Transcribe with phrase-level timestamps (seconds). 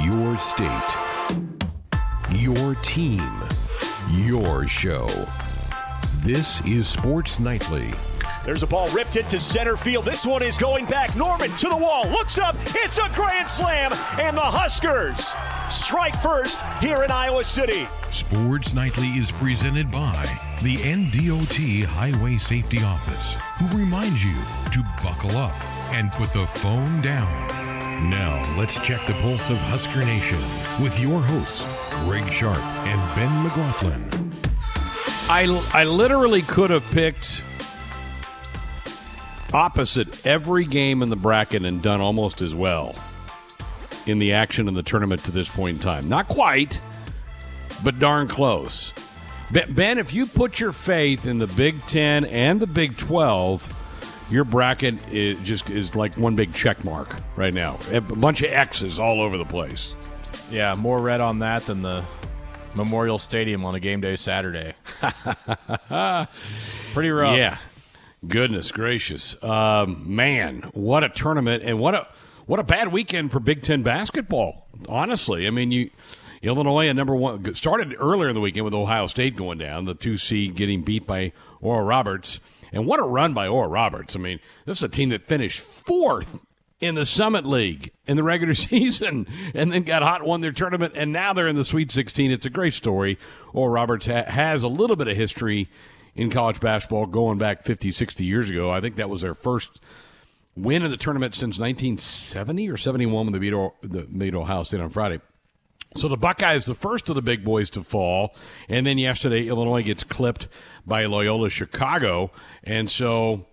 [0.00, 0.96] Your state.
[2.30, 3.30] Your team.
[4.10, 5.06] Your show.
[6.20, 7.90] This is Sports Nightly.
[8.44, 10.06] There's a ball ripped into center field.
[10.06, 11.14] This one is going back.
[11.14, 12.08] Norman to the wall.
[12.08, 12.56] Looks up.
[12.68, 13.92] It's a grand slam.
[14.18, 15.30] And the Huskers
[15.70, 17.86] strike first here in Iowa City.
[18.10, 20.26] Sports Nightly is presented by
[20.62, 24.34] the NDOT Highway Safety Office, who reminds you
[24.72, 25.52] to buckle up
[25.92, 27.61] and put the phone down.
[28.10, 30.40] Now, let's check the pulse of Husker Nation
[30.82, 31.66] with your hosts,
[32.04, 34.34] Greg Sharp and Ben McLaughlin.
[35.28, 37.42] I, I literally could have picked
[39.52, 42.96] opposite every game in the bracket and done almost as well
[44.06, 46.08] in the action in the tournament to this point in time.
[46.08, 46.80] Not quite,
[47.84, 48.92] but darn close.
[49.52, 53.62] Ben, if you put your faith in the Big Ten and the Big Twelve,
[54.32, 57.78] your bracket is just is like one big check mark right now.
[57.92, 59.94] A bunch of X's all over the place.
[60.50, 62.02] Yeah, more red on that than the
[62.74, 64.74] Memorial Stadium on a game day Saturday.
[66.94, 67.36] Pretty rough.
[67.36, 67.58] Yeah.
[68.26, 70.70] Goodness gracious, um, man!
[70.74, 72.06] What a tournament, and what a
[72.46, 74.68] what a bad weekend for Big Ten basketball.
[74.88, 75.90] Honestly, I mean, you
[76.40, 79.94] Illinois at number one started earlier in the weekend with Ohio State going down, the
[79.94, 82.38] two seed getting beat by Oral Roberts,
[82.72, 84.16] and what a run by Oral Roberts.
[84.16, 86.38] I mean, this is a team that finished fourth
[86.80, 90.94] in the Summit League in the regular season and then got hot, won their tournament,
[90.96, 92.30] and now they're in the Sweet 16.
[92.30, 93.18] It's a great story.
[93.52, 95.68] Oral Roberts ha- has a little bit of history
[96.14, 98.70] in college basketball going back 50, 60 years ago.
[98.70, 99.80] I think that was their first
[100.56, 104.80] win in the tournament since 1970 or 71 when they beat, the, beat Ohio State
[104.80, 105.20] on Friday.
[105.96, 108.34] So the Buckeyes, the first of the big boys to fall,
[108.68, 110.48] and then yesterday Illinois gets clipped
[110.86, 112.30] by Loyola Chicago,
[112.64, 113.46] and so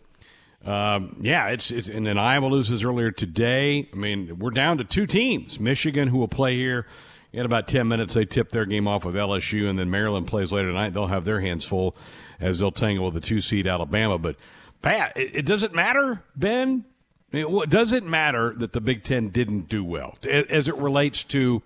[0.66, 3.90] um, yeah, it's, it's and then Iowa loses earlier today.
[3.92, 6.86] I mean, we're down to two teams: Michigan, who will play here
[7.32, 8.14] in about ten minutes.
[8.14, 10.94] They tip their game off with LSU, and then Maryland plays later tonight.
[10.94, 11.96] They'll have their hands full
[12.40, 14.18] as they'll tangle with the two seed Alabama.
[14.18, 14.36] But
[14.82, 16.86] Pat, it, it doesn't matter, Ben.
[17.32, 21.62] It doesn't matter that the Big Ten didn't do well as it relates to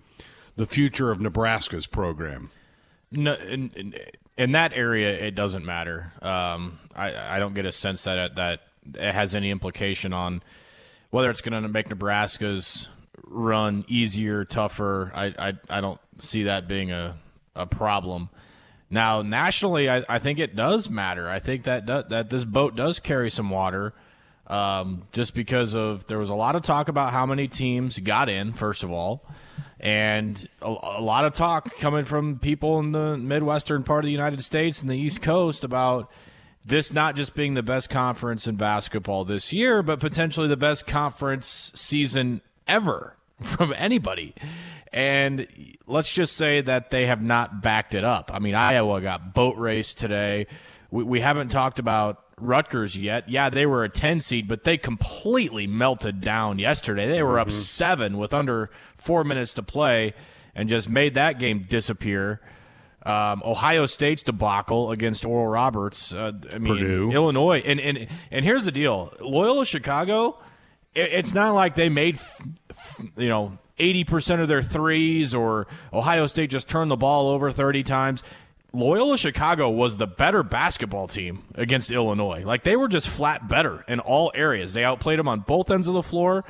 [0.56, 2.50] the future of Nebraska's program.
[3.10, 3.94] No, in, in,
[4.36, 6.12] in that area, it doesn't matter.
[6.22, 8.60] Um, I, I don't get a sense that that
[8.94, 10.42] it has any implication on
[11.10, 12.88] whether it's going to make Nebraska's
[13.22, 15.12] run easier, tougher.
[15.14, 17.16] I, I, I don't see that being a,
[17.54, 18.30] a problem.
[18.90, 21.28] Now, nationally, I, I think it does matter.
[21.28, 23.94] I think that that this boat does carry some water,
[24.46, 28.28] um, just because of there was a lot of talk about how many teams got
[28.28, 28.52] in.
[28.52, 29.24] First of all,
[29.80, 34.12] and a, a, lot of talk coming from people in the midwestern part of the
[34.12, 36.10] United States and the East Coast about
[36.66, 40.86] this not just being the best conference in basketball this year, but potentially the best
[40.86, 44.34] conference season ever from anybody.
[44.92, 45.46] And
[45.86, 48.30] let's just say that they have not backed it up.
[48.32, 50.46] I mean, Iowa got boat race today.
[50.90, 53.28] We, we haven't talked about Rutgers yet.
[53.28, 57.06] Yeah, they were a 10 seed, but they completely melted down yesterday.
[57.08, 57.56] They were up mm-hmm.
[57.56, 60.14] seven with under four minutes to play
[60.54, 62.40] and just made that game disappear.
[63.04, 66.14] Um, Ohio State's debacle against Oral Roberts.
[66.14, 67.12] Uh, I mean, Purdue.
[67.12, 70.38] Illinois, and and and here's the deal: Loyola Chicago.
[70.94, 72.18] It, it's not like they made,
[73.18, 77.50] you know, eighty percent of their threes, or Ohio State just turned the ball over
[77.50, 78.22] thirty times.
[78.74, 82.42] Loyola Chicago was the better basketball team against Illinois.
[82.44, 84.74] Like they were just flat better in all areas.
[84.74, 86.44] They outplayed them on both ends of the floor.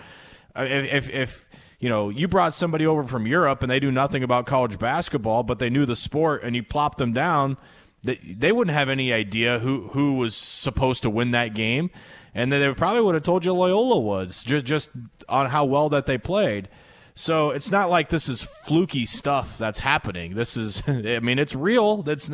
[0.57, 1.49] Uh, if, if
[1.79, 5.43] you know, you brought somebody over from Europe and they do nothing about college basketball,
[5.43, 7.59] but they knew the sport and you plopped them down,
[8.03, 11.91] they, they wouldn't have any idea who, who was supposed to win that game.
[12.35, 14.91] And then they probably would have told you Loyola was just, just
[15.29, 16.69] on how well that they played.
[17.17, 20.35] So it's not like this is fluky stuff that's happening.
[20.35, 22.03] This is, I mean, it's real.
[22.03, 22.31] That's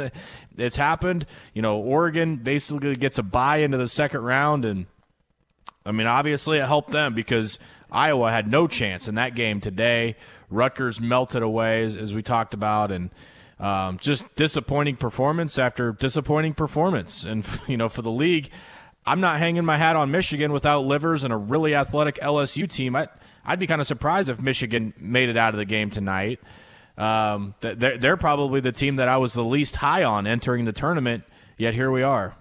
[0.57, 1.27] it's happened.
[1.53, 4.87] You know, Oregon basically gets a buy into the second round, and
[5.85, 7.59] I mean, obviously it helped them because
[7.93, 10.17] Iowa had no chance in that game today.
[10.49, 13.11] Rutgers melted away, as, as we talked about, and
[13.59, 17.25] um, just disappointing performance after disappointing performance.
[17.25, 18.51] And, you know, for the league,
[19.05, 22.97] I'm not hanging my hat on Michigan without Livers and a really athletic LSU team.
[22.97, 23.09] I,
[23.45, 26.41] I'd be kind of surprised if Michigan made it out of the game tonight.
[26.99, 30.73] Um, they're, they're probably the team that I was the least high on entering the
[30.73, 31.25] tournament,
[31.57, 32.35] yet here we are.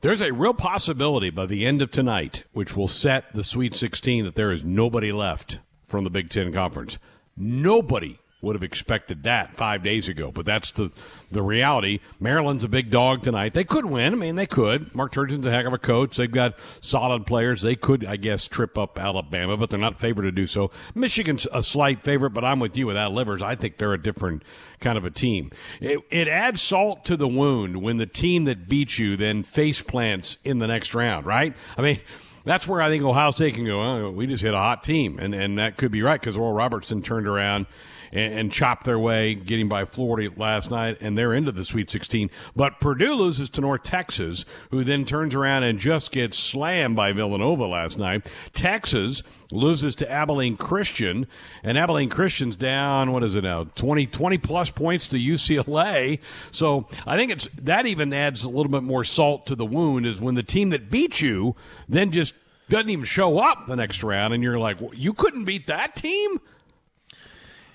[0.00, 4.24] There's a real possibility by the end of tonight, which will set the Sweet 16,
[4.24, 6.98] that there is nobody left from the Big Ten Conference.
[7.36, 10.30] Nobody would have expected that five days ago.
[10.32, 10.92] But that's the
[11.30, 12.00] the reality.
[12.20, 13.54] Maryland's a big dog tonight.
[13.54, 14.12] They could win.
[14.12, 14.94] I mean, they could.
[14.94, 16.16] Mark Turgeon's a heck of a coach.
[16.16, 17.62] They've got solid players.
[17.62, 20.70] They could, I guess, trip up Alabama, but they're not favored to do so.
[20.94, 23.42] Michigan's a slight favorite, but I'm with you without Livers.
[23.42, 24.44] I think they're a different
[24.80, 25.50] kind of a team.
[25.80, 29.82] It, it adds salt to the wound when the team that beats you then face
[29.82, 31.54] plants in the next round, right?
[31.76, 32.00] I mean,
[32.44, 33.82] that's where I think Ohio State can go.
[33.82, 36.52] Oh, we just hit a hot team, and and that could be right because Oral
[36.52, 37.66] Robertson turned around
[38.14, 41.90] and, and chopped their way, getting by Florida last night, and they're into the Sweet
[41.90, 42.30] 16.
[42.56, 47.12] But Purdue loses to North Texas, who then turns around and just gets slammed by
[47.12, 48.30] Villanova last night.
[48.52, 51.26] Texas loses to Abilene Christian,
[51.62, 56.20] and Abilene Christian's down, what is it now, 20, 20 plus points to UCLA.
[56.52, 60.06] So I think it's that even adds a little bit more salt to the wound
[60.06, 61.56] is when the team that beat you
[61.88, 62.34] then just
[62.68, 65.94] doesn't even show up the next round, and you're like, well, you couldn't beat that
[65.94, 66.40] team?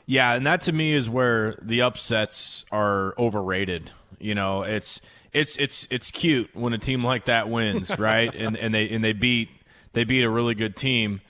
[0.09, 3.91] Yeah, and that to me is where the upsets are overrated.
[4.19, 5.01] You know, it's
[5.33, 8.33] it's it's it's cute when a team like that wins, right?
[8.33, 9.49] and and they and they beat
[9.93, 11.21] they beat a really good team.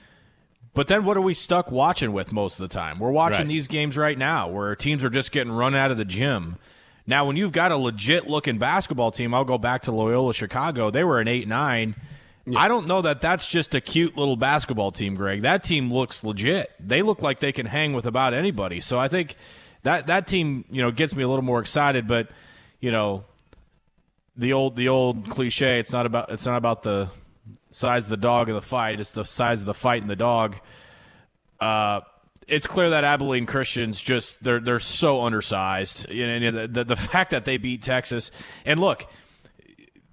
[0.72, 2.98] But then what are we stuck watching with most of the time?
[2.98, 3.48] We're watching Right.
[3.48, 6.56] these games right now where teams are just getting run out of the gym.
[7.06, 10.90] Now, when you've got a legit looking basketball team, I'll go back to Loyola Chicago.
[10.90, 11.96] They were an 8 9.
[12.56, 15.42] I don't know that that's just a cute little basketball team, Greg.
[15.42, 16.70] That team looks legit.
[16.80, 18.80] They look like they can hang with about anybody.
[18.80, 19.36] So I think
[19.82, 22.06] that that team, you know, gets me a little more excited.
[22.06, 22.28] But
[22.80, 23.24] you know,
[24.36, 25.78] the old the old cliche.
[25.78, 27.08] It's not about it's not about the
[27.70, 29.00] size of the dog in the fight.
[29.00, 30.56] It's the size of the fight in the dog.
[31.60, 32.00] Uh,
[32.48, 36.10] it's clear that Abilene Christians just they're they're so undersized.
[36.10, 38.30] You know, the, the the fact that they beat Texas
[38.64, 39.06] and look,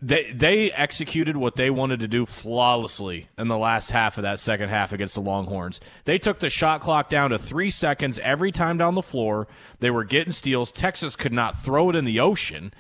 [0.02, 4.40] they they executed what they wanted to do flawlessly in the last half of that
[4.40, 5.80] second half against the Longhorns.
[6.06, 9.48] They took the shot clock down to three seconds every time down the floor.
[9.80, 10.72] They were getting steals.
[10.72, 12.74] Texas could not throw it in the ocean,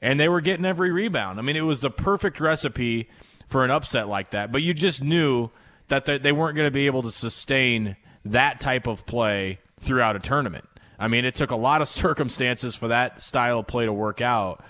[0.00, 1.38] and they were getting every rebound.
[1.38, 3.08] I mean, it was the perfect recipe
[3.48, 4.52] for an upset like that.
[4.52, 5.50] But you just knew
[5.88, 10.20] that they weren't going to be able to sustain that type of play throughout a
[10.20, 10.64] tournament.
[11.00, 14.20] I mean, it took a lot of circumstances for that style of play to work
[14.20, 14.64] out.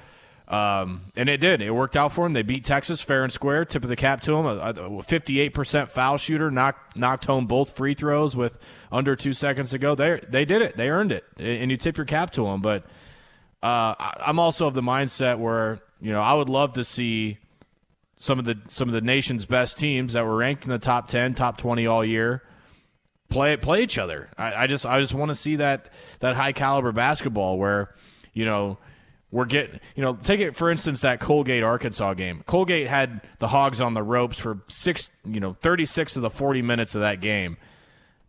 [0.50, 1.62] Um, and it did.
[1.62, 2.32] It worked out for them.
[2.32, 3.64] They beat Texas fair and square.
[3.64, 4.46] Tip of the cap to them.
[4.46, 8.58] A a 58% foul shooter knocked knocked home both free throws with
[8.90, 9.94] under two seconds to go.
[9.94, 10.76] They they did it.
[10.76, 11.24] They earned it.
[11.38, 12.62] And you tip your cap to them.
[12.62, 12.84] But
[13.62, 17.38] uh, I'm also of the mindset where you know I would love to see
[18.16, 21.06] some of the some of the nation's best teams that were ranked in the top
[21.06, 22.42] 10, top 20 all year
[23.30, 24.28] play play each other.
[24.36, 25.88] I, I just I just want to see that
[26.18, 27.94] that high caliber basketball where
[28.34, 28.78] you know
[29.32, 32.42] we're getting you know take it for instance that Colgate Arkansas game.
[32.46, 36.30] Colgate had the Hogs on the ropes for six you know thirty six of the
[36.30, 37.56] forty minutes of that game.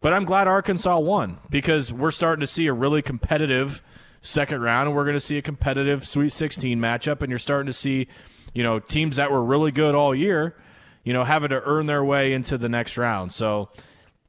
[0.02, 3.84] But I'm glad Arkansas won because we're starting to see a really competitive
[4.22, 7.68] second round, and we're going to see a competitive Sweet 16 matchup, and you're starting
[7.68, 8.08] to see,
[8.54, 10.56] you know, teams that were really good all year,
[11.04, 13.32] you know, having to earn their way into the next round.
[13.32, 13.70] So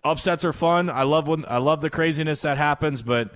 [0.04, 0.90] upsets are fun.
[0.90, 3.32] I love when I love the craziness that happens, but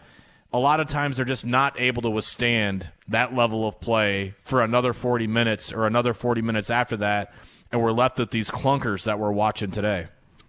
[0.53, 4.63] a lot of times they're just not able to withstand that level of play for
[4.63, 7.33] another 40 minutes or another 40 minutes after that,
[7.73, 10.07] and we're left with these clunkers that we're watching today.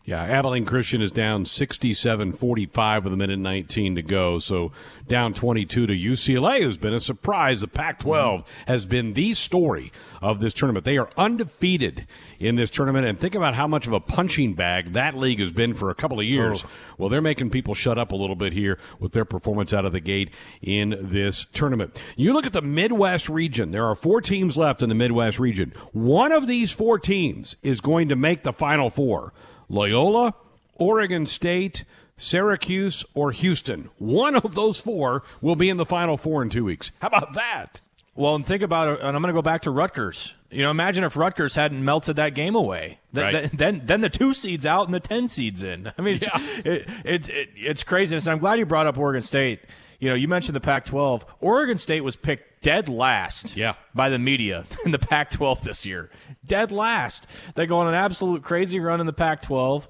[0.08, 4.40] Yeah, Abilene Christian is down 67 45 with a minute 19 to go.
[4.40, 4.72] So
[5.06, 7.60] down 22 to UCLA has been a surprise.
[7.60, 8.72] The Pac 12 mm-hmm.
[8.72, 10.86] has been the story of this tournament.
[10.86, 12.08] They are undefeated
[12.40, 13.06] in this tournament.
[13.06, 15.96] And think about how much of a punching bag that league has been for a
[15.96, 16.64] couple of years.
[16.64, 16.70] Oh.
[16.98, 19.92] Well, they're making people shut up a little bit here with their performance out of
[19.92, 20.30] the gate
[20.62, 22.02] in this tournament.
[22.16, 25.74] You look at the Midwest region, there are four teams left in the Midwest region.
[25.92, 29.34] One of these four teams is going to make the Final Four.
[29.70, 30.34] Loyola,
[30.76, 31.84] Oregon State,
[32.18, 33.90] Syracuse, or Houston.
[34.00, 36.92] One of those four will be in the Final Four in two weeks.
[37.00, 37.82] How about that?
[38.16, 40.34] Well, and think about it, and I'm going to go back to Rutgers.
[40.50, 42.98] You know, imagine if Rutgers hadn't melted that game away.
[43.14, 43.32] Th- Right.
[43.42, 45.92] th- then, then the two seeds out and the ten seeds in.
[45.98, 46.40] I mean, Yeah.
[46.66, 48.26] it, it, it, it's craziness.
[48.26, 49.60] And I'm glad you brought up Oregon State.
[50.00, 51.24] You know, you mentioned the Pac-12.
[51.40, 53.58] Oregon State was picked dead last.
[53.58, 53.74] Yeah.
[53.96, 56.10] by the media in the Pac-12 this year.
[56.46, 57.26] Dead last.
[57.56, 59.88] They go on an absolute crazy run in the Pac-12.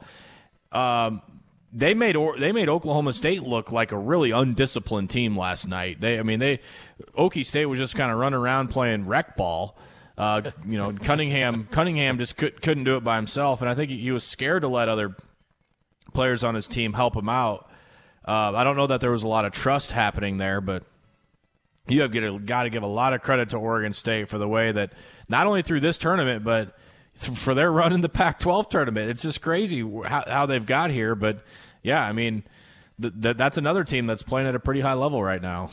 [0.71, 1.21] Um,
[1.73, 5.99] they made or, they made Oklahoma State look like a really undisciplined team last night.
[5.99, 6.59] They, I mean, they
[7.17, 9.77] Okie State was just kind of running around playing rec ball.
[10.17, 13.91] Uh, you know, Cunningham Cunningham just could, couldn't do it by himself, and I think
[13.91, 15.15] he was scared to let other
[16.13, 17.69] players on his team help him out.
[18.27, 20.83] Uh, I don't know that there was a lot of trust happening there, but
[21.87, 24.71] you have got to give a lot of credit to Oregon State for the way
[24.71, 24.91] that
[25.29, 26.75] not only through this tournament, but
[27.15, 29.09] for their run in the Pac-12 tournament.
[29.09, 31.15] It's just crazy how, how they've got here.
[31.15, 31.39] But
[31.83, 32.43] yeah, I mean,
[33.01, 35.69] th- th- that's another team that's playing at a pretty high level right now.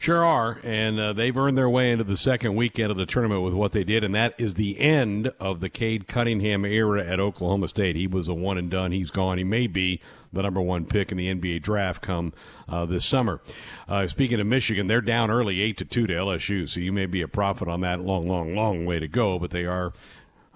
[0.00, 3.42] Sure are, and uh, they've earned their way into the second weekend of the tournament
[3.42, 7.18] with what they did, and that is the end of the Cade Cunningham era at
[7.18, 7.96] Oklahoma State.
[7.96, 8.92] He was a one and done.
[8.92, 9.38] He's gone.
[9.38, 10.00] He may be
[10.32, 12.32] the number one pick in the NBA draft come
[12.68, 13.40] uh, this summer.
[13.88, 17.06] Uh, speaking of Michigan, they're down early, eight to two to LSU, so you may
[17.06, 17.98] be a prophet on that.
[17.98, 19.92] Long, long, long way to go, but they are.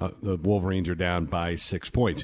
[0.01, 2.23] Uh, the Wolverines are down by six points.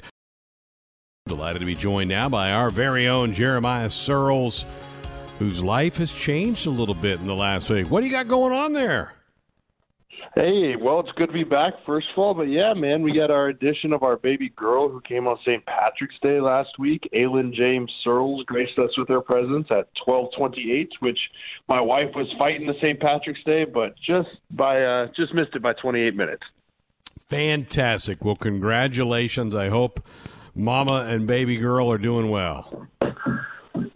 [1.27, 4.65] Delighted to be joined now by our very own Jeremiah Sirles
[5.39, 7.89] whose life has changed a little bit in the last week.
[7.89, 9.13] What do you got going on there?
[10.35, 12.33] Hey, well, it's good to be back, first of all.
[12.33, 15.65] But yeah, man, we got our addition of our baby girl who came on St.
[15.65, 17.09] Patrick's Day last week.
[17.15, 21.19] Aylin James Sirles graced us with her presence at 12:28, which
[21.67, 22.99] my wife was fighting the St.
[22.99, 26.43] Patrick's Day, but just by uh, just missed it by 28 minutes.
[27.29, 28.23] Fantastic.
[28.23, 29.55] Well, congratulations.
[29.55, 29.99] I hope
[30.53, 32.87] Mama and baby girl are doing well.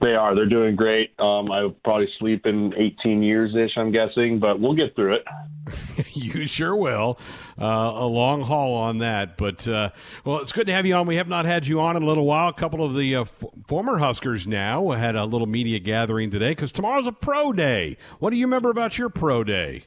[0.04, 0.36] They are.
[0.36, 1.18] They're doing great.
[1.18, 5.26] Um, I'll probably sleep in 18 years ish, I'm guessing, but we'll get through it.
[6.12, 7.18] you sure will.
[7.58, 9.38] Uh, a long haul on that.
[9.38, 9.92] But, uh,
[10.26, 11.08] well, it's good to have you on.
[11.08, 12.50] We have not had you on in a little while.
[12.50, 16.52] A couple of the uh, f- former Huskers now had a little media gathering today
[16.52, 17.96] because tomorrow's a pro day.
[18.20, 19.86] What do you remember about your pro day?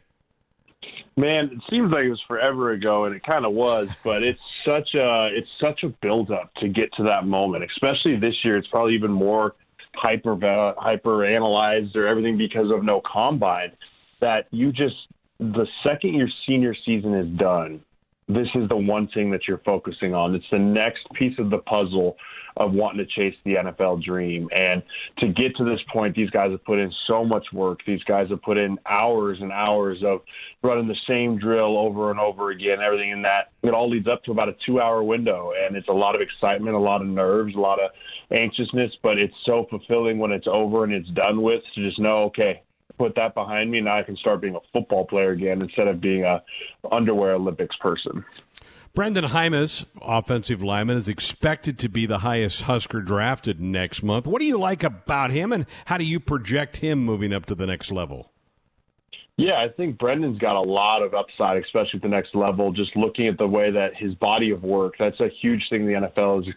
[1.19, 3.89] Man, it seems like it was forever ago, and it kind of was.
[4.03, 7.65] But it's such a it's such a build up to get to that moment.
[7.65, 9.55] Especially this year, it's probably even more
[9.97, 10.37] hyper
[10.79, 13.73] hyper analyzed or everything because of no combine
[14.21, 14.95] that you just
[15.39, 17.81] the second your senior season is done
[18.29, 21.59] this is the one thing that you're focusing on it's the next piece of the
[21.59, 22.17] puzzle
[22.57, 24.49] of wanting to chase the NFL dream.
[24.55, 24.83] And
[25.19, 27.81] to get to this point, these guys have put in so much work.
[27.87, 30.23] These guys have put in hours and hours of
[30.63, 33.53] running the same drill over and over again, everything in that.
[33.63, 35.53] It all leads up to about a two hour window.
[35.67, 37.91] And it's a lot of excitement, a lot of nerves, a lot of
[38.31, 42.25] anxiousness, but it's so fulfilling when it's over and it's done with to just know,
[42.25, 42.63] okay,
[42.99, 43.81] put that behind me.
[43.81, 46.43] Now I can start being a football player again instead of being a
[46.91, 48.25] underwear Olympics person.
[48.95, 54.27] Brendan Jaimes, offensive lineman, is expected to be the highest Husker drafted next month.
[54.27, 57.55] What do you like about him, and how do you project him moving up to
[57.55, 58.33] the next level?
[59.39, 62.73] Yeah, I think Brendan's got a lot of upside, especially at the next level.
[62.73, 65.87] Just looking at the way that his body of work, that's a huge thing in
[65.87, 66.55] the NFL is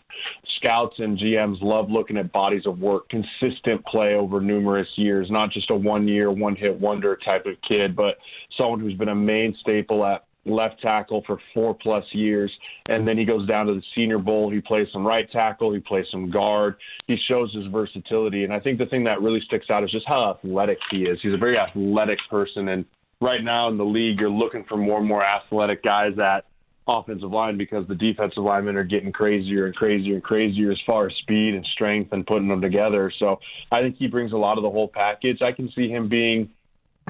[0.55, 5.51] scouts and GMs love looking at bodies of work, consistent play over numerous years, not
[5.51, 8.17] just a one year, one hit wonder type of kid, but
[8.57, 12.51] someone who's been a main staple at left tackle for four plus years,
[12.87, 14.49] and then he goes down to the Senior Bowl.
[14.49, 16.75] He plays some right tackle, he plays some guard.
[17.07, 20.07] He shows his versatility, and I think the thing that really sticks out is just
[20.07, 21.19] how athletic he is.
[21.21, 22.85] He's a very athletic person, and
[23.21, 26.45] right now in the league, you're looking for more and more athletic guys at
[26.87, 31.07] offensive line because the defensive linemen are getting crazier and crazier and crazier as far
[31.07, 33.11] as speed and strength and putting them together.
[33.19, 33.39] So
[33.71, 35.41] I think he brings a lot of the whole package.
[35.41, 36.49] I can see him being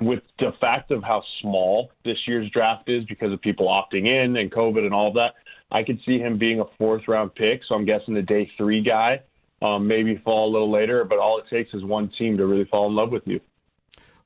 [0.02, 4.38] with the fact of how small this year's draft is because of people opting in
[4.38, 5.36] and COVID and all of that,
[5.72, 7.62] I could see him being a fourth round pick.
[7.68, 9.22] So I'm guessing the day three guy,
[9.62, 12.66] um, maybe fall a little later, but all it takes is one team to really
[12.66, 13.40] fall in love with you.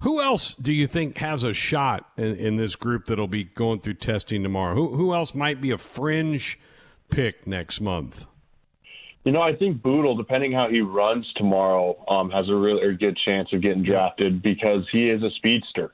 [0.01, 3.79] Who else do you think has a shot in, in this group that'll be going
[3.79, 4.75] through testing tomorrow?
[4.75, 6.59] Who, who else might be a fringe
[7.09, 8.27] pick next month?
[9.23, 13.17] You know, I think Bootle, depending how he runs tomorrow, um, has a really good
[13.23, 15.93] chance of getting drafted because he is a speedster.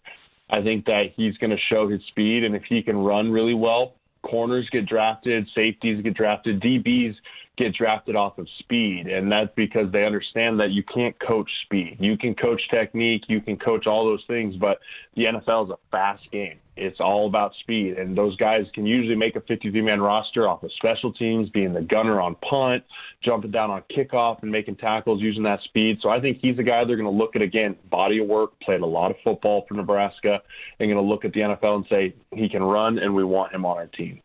[0.50, 3.54] I think that he's going to show his speed, and if he can run really
[3.54, 3.94] well,
[4.24, 7.16] corners get drafted, safeties get drafted, DBs
[7.60, 9.08] get drafted off of speed.
[9.08, 11.98] And that's because they understand that you can't coach speed.
[12.00, 14.80] You can coach technique, you can coach all those things, but
[15.16, 16.58] the NFL is a fast game.
[16.78, 17.98] It's all about speed.
[17.98, 21.74] And those guys can usually make a 53 man roster off of special teams, being
[21.74, 22.86] the gunner on punt,
[23.22, 26.00] jumping down on kickoff, and making tackles using that speed.
[26.02, 28.58] So I think he's a guy they're going to look at again, body of work,
[28.62, 30.42] played a lot of football for Nebraska,
[30.80, 33.54] and going to look at the NFL and say, he can run, and we want
[33.54, 34.22] him on our team.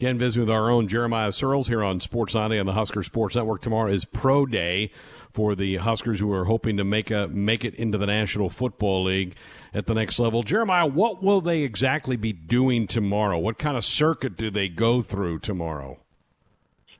[0.00, 3.36] Again, visiting with our own Jeremiah Sirles here on Sports Sunday on the Husker Sports
[3.36, 3.62] Network.
[3.62, 4.90] Tomorrow is Pro Day
[5.32, 9.04] for the Huskers who are hoping to make a make it into the National Football
[9.04, 9.36] League
[9.72, 10.42] at the next level.
[10.42, 13.38] Jeremiah, what will they exactly be doing tomorrow?
[13.38, 16.00] What kind of circuit do they go through tomorrow?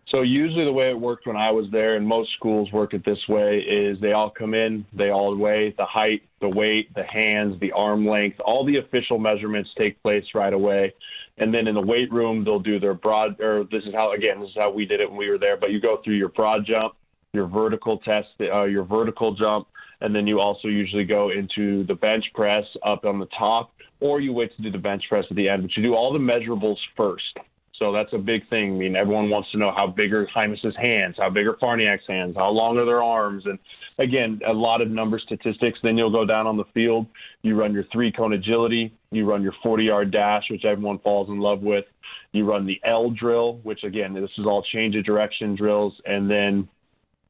[0.09, 3.05] So usually the way it worked when I was there, and most schools work it
[3.05, 7.03] this way, is they all come in, they all weigh the height, the weight, the
[7.03, 10.95] hands, the arm length, all the official measurements take place right away.
[11.39, 14.41] And then in the weight room, they'll do their broad, or this is how, again,
[14.41, 16.29] this is how we did it when we were there, but you go through your
[16.29, 16.95] broad jump,
[17.33, 19.67] your vertical test, uh, your vertical jump,
[20.01, 24.21] and then you also usually go into the bench press up on the top, or
[24.21, 25.63] you wait to do the bench press at the end.
[25.63, 27.39] But you do all the measurables first.
[27.79, 28.75] So that's a big thing.
[28.75, 32.07] I mean, everyone wants to know how big are Jaimes' hands, how big are Farniok's
[32.07, 33.59] hands, how long are their arms, and
[33.99, 35.79] again, a lot of number statistics.
[35.83, 37.07] Then you'll go down on the field.
[37.43, 38.93] You run your three cone agility.
[39.11, 41.85] You run your 40 yard dash, which everyone falls in love with.
[42.33, 45.95] You run the L drill, which again, this is all change of direction drills.
[46.05, 46.69] And then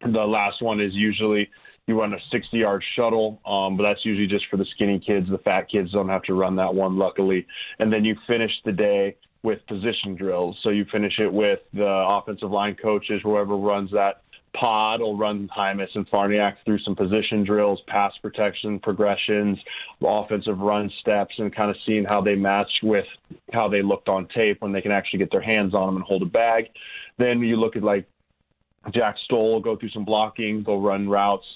[0.01, 1.49] the last one is usually
[1.87, 5.29] you run a 60 yard shuttle, um, but that's usually just for the skinny kids.
[5.29, 7.47] The fat kids don't have to run that one, luckily.
[7.79, 10.59] And then you finish the day with position drills.
[10.63, 14.23] So you finish it with the offensive line coaches, whoever runs that
[14.55, 19.59] pod will run Jaimes and Farniok through some position drills, pass protection, progressions,
[20.03, 23.05] offensive run steps, and kind of seeing how they match with
[23.53, 26.05] how they looked on tape when they can actually get their hands on them and
[26.05, 26.69] hold a bag.
[27.19, 28.07] Then you look at like
[28.93, 31.47] Jack Stoll, go through some blocking, go run routes.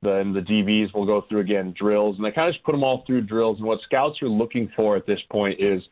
[0.00, 2.84] Then the DBs will go through again drills, and they kind of just put them
[2.84, 3.58] all through drills.
[3.58, 5.82] And what scouts are looking for at this point is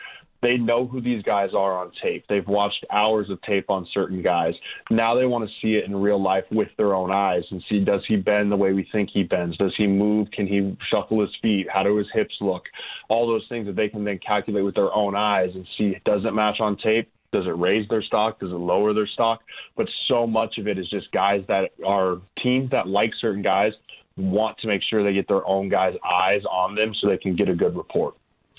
[0.47, 2.25] they know who these guys are on tape.
[2.29, 4.55] They've watched hours of tape on certain guys.
[4.91, 7.81] Now they want to see it in real life with their own eyes and see
[7.81, 9.57] does he bend the way we think he bends?
[9.57, 10.31] Does he move?
[10.31, 11.67] Can he shuffle his feet?
[11.69, 12.63] How do his hips look?
[13.09, 16.25] All those things that they can then calculate with their own eyes and see does
[16.25, 17.11] it match on tape?
[17.33, 18.39] Does it raise their stock?
[18.39, 19.41] Does it lower their stock?
[19.77, 23.73] But so much of it is just guys that are teams that like certain guys
[24.17, 27.35] want to make sure they get their own guys' eyes on them so they can
[27.35, 28.15] get a good report.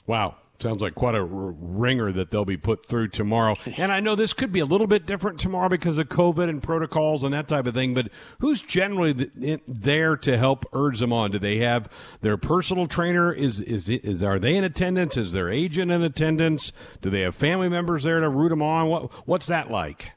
[0.05, 0.35] Wow.
[0.59, 3.55] Sounds like quite a ringer that they'll be put through tomorrow.
[3.77, 6.63] And I know this could be a little bit different tomorrow because of COVID and
[6.63, 8.09] protocols and that type of thing, but
[8.39, 9.29] who's generally
[9.67, 11.29] there to help urge them on?
[11.29, 11.87] Do they have
[12.21, 13.31] their personal trainer?
[13.31, 15.15] Is, is, is, are they in attendance?
[15.15, 16.73] Is their agent in attendance?
[17.01, 18.87] Do they have family members there to root them on?
[18.87, 20.13] What, what's that like?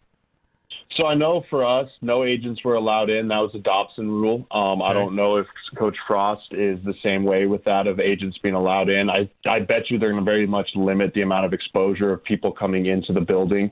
[0.97, 3.29] So I know for us, no agents were allowed in.
[3.29, 4.47] That was a Dobson rule.
[4.51, 4.91] Um, okay.
[4.91, 5.47] I don't know if
[5.79, 9.09] Coach Frost is the same way with that of agents being allowed in.
[9.09, 12.25] I I bet you they're going to very much limit the amount of exposure of
[12.25, 13.71] people coming into the building,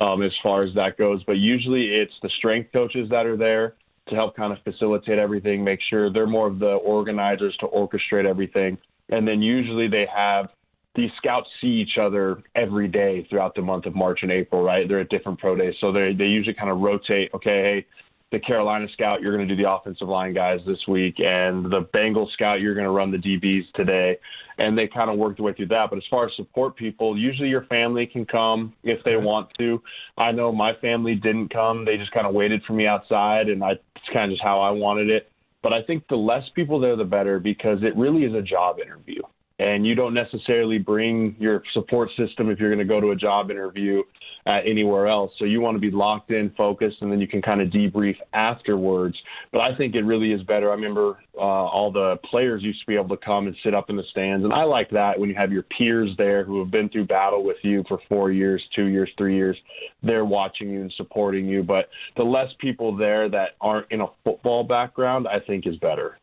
[0.00, 1.24] um, as far as that goes.
[1.24, 3.74] But usually it's the strength coaches that are there
[4.08, 8.24] to help kind of facilitate everything, make sure they're more of the organizers to orchestrate
[8.24, 8.78] everything,
[9.08, 10.48] and then usually they have
[10.94, 14.86] these scouts see each other every day throughout the month of March and April, right?
[14.86, 15.74] They're at different pro days.
[15.80, 17.86] So they they usually kind of rotate, okay, hey,
[18.32, 21.82] the Carolina scout, you're going to do the offensive line guys this week, and the
[21.94, 24.18] Bengals scout, you're going to run the DBs today.
[24.58, 25.90] And they kind of work their way through that.
[25.90, 29.82] But as far as support people, usually your family can come if they want to.
[30.16, 31.84] I know my family didn't come.
[31.84, 34.60] They just kind of waited for me outside, and I, it's kind of just how
[34.60, 35.30] I wanted it.
[35.62, 38.78] But I think the less people there, the better because it really is a job
[38.78, 39.22] interview
[39.62, 43.16] and you don't necessarily bring your support system if you're going to go to a
[43.16, 44.02] job interview
[44.46, 45.30] anywhere else.
[45.38, 48.16] So you want to be locked in, focused, and then you can kind of debrief
[48.32, 49.16] afterwards.
[49.52, 50.70] But I think it really is better.
[50.70, 53.88] I remember uh, all the players used to be able to come and sit up
[53.88, 56.72] in the stands, and I like that when you have your peers there who have
[56.72, 59.56] been through battle with you for four years, two years, three years.
[60.02, 61.62] They're watching you and supporting you.
[61.62, 66.18] But the less people there that aren't in a football background, I think is better.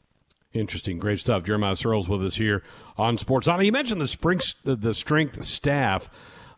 [0.53, 1.43] Interesting, great stuff.
[1.43, 2.63] Jeremiah Sirles with us here
[2.97, 3.63] on Sports Honor.
[3.63, 6.09] You mentioned the spring, the strength staff.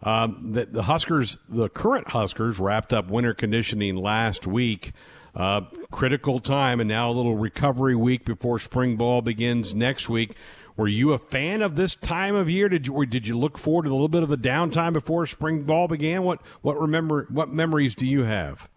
[0.04, 4.94] Um, the, the, Huskers, the current Huskers, wrapped up winter conditioning last week.
[5.36, 10.36] Uh, critical time, and now a little recovery week before spring ball begins next week.
[10.76, 12.68] Were you a fan of this time of year?
[12.68, 15.64] Did you did you look forward to a little bit of a downtime before spring
[15.64, 16.24] ball began?
[16.24, 18.68] What what remember what memories do you have?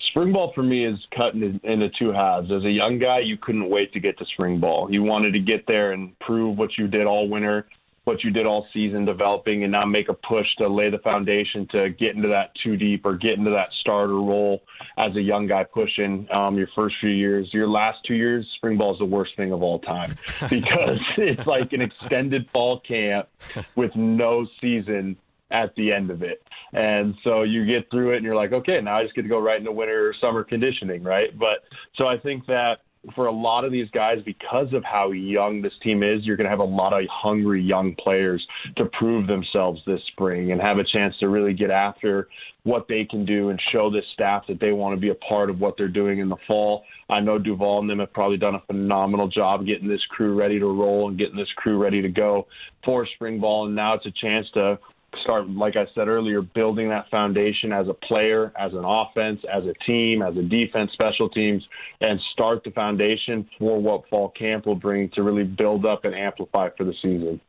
[0.00, 2.50] Spring ball for me is cut into, into two halves.
[2.50, 4.88] As a young guy, you couldn't wait to get to spring ball.
[4.90, 7.66] You wanted to get there and prove what you did all winter,
[8.04, 11.66] what you did all season developing, and now make a push to lay the foundation
[11.72, 14.62] to get into that two deep or get into that starter role
[14.96, 17.52] as a young guy pushing um, your first few years.
[17.52, 20.14] Your last two years, spring ball is the worst thing of all time
[20.50, 23.28] because it's like an extended fall camp
[23.74, 25.16] with no season
[25.50, 26.42] at the end of it.
[26.72, 29.28] And so you get through it and you're like, okay, now I just get to
[29.28, 31.36] go right into winter or summer conditioning, right?
[31.38, 31.64] But
[31.96, 32.78] so I think that
[33.14, 36.46] for a lot of these guys, because of how young this team is, you're going
[36.46, 38.44] to have a lot of hungry young players
[38.76, 42.28] to prove themselves this spring and have a chance to really get after
[42.64, 45.50] what they can do and show this staff that they want to be a part
[45.50, 46.82] of what they're doing in the fall.
[47.08, 50.58] I know Duval and them have probably done a phenomenal job getting this crew ready
[50.58, 52.48] to roll and getting this crew ready to go
[52.84, 53.66] for spring ball.
[53.66, 54.78] And now it's a chance to
[55.22, 59.64] start, like I said earlier, building that foundation as a player, as an offense, as
[59.64, 61.62] a team, as a defense, special teams,
[62.00, 66.14] and start the foundation for what fall camp will bring to really build up and
[66.14, 67.40] amplify for the season.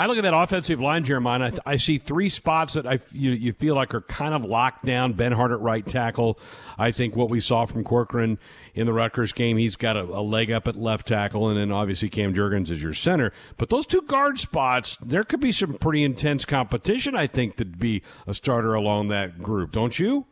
[0.00, 1.52] I look at that offensive line, Jeremiah.
[1.66, 4.86] I, I, see three spots that I you, you feel like are kind of locked
[4.86, 5.12] down.
[5.12, 6.38] Benhart at right tackle.
[6.78, 8.38] I think what we saw from Corcoran
[8.74, 11.70] in the Rutgers game, he's got a, a leg up at left tackle, and then
[11.70, 13.30] obviously Cam Jurgens is your center.
[13.58, 17.14] But those two guard spots, there could be some pretty intense competition.
[17.14, 20.24] I think to be a starter along that group, don't you?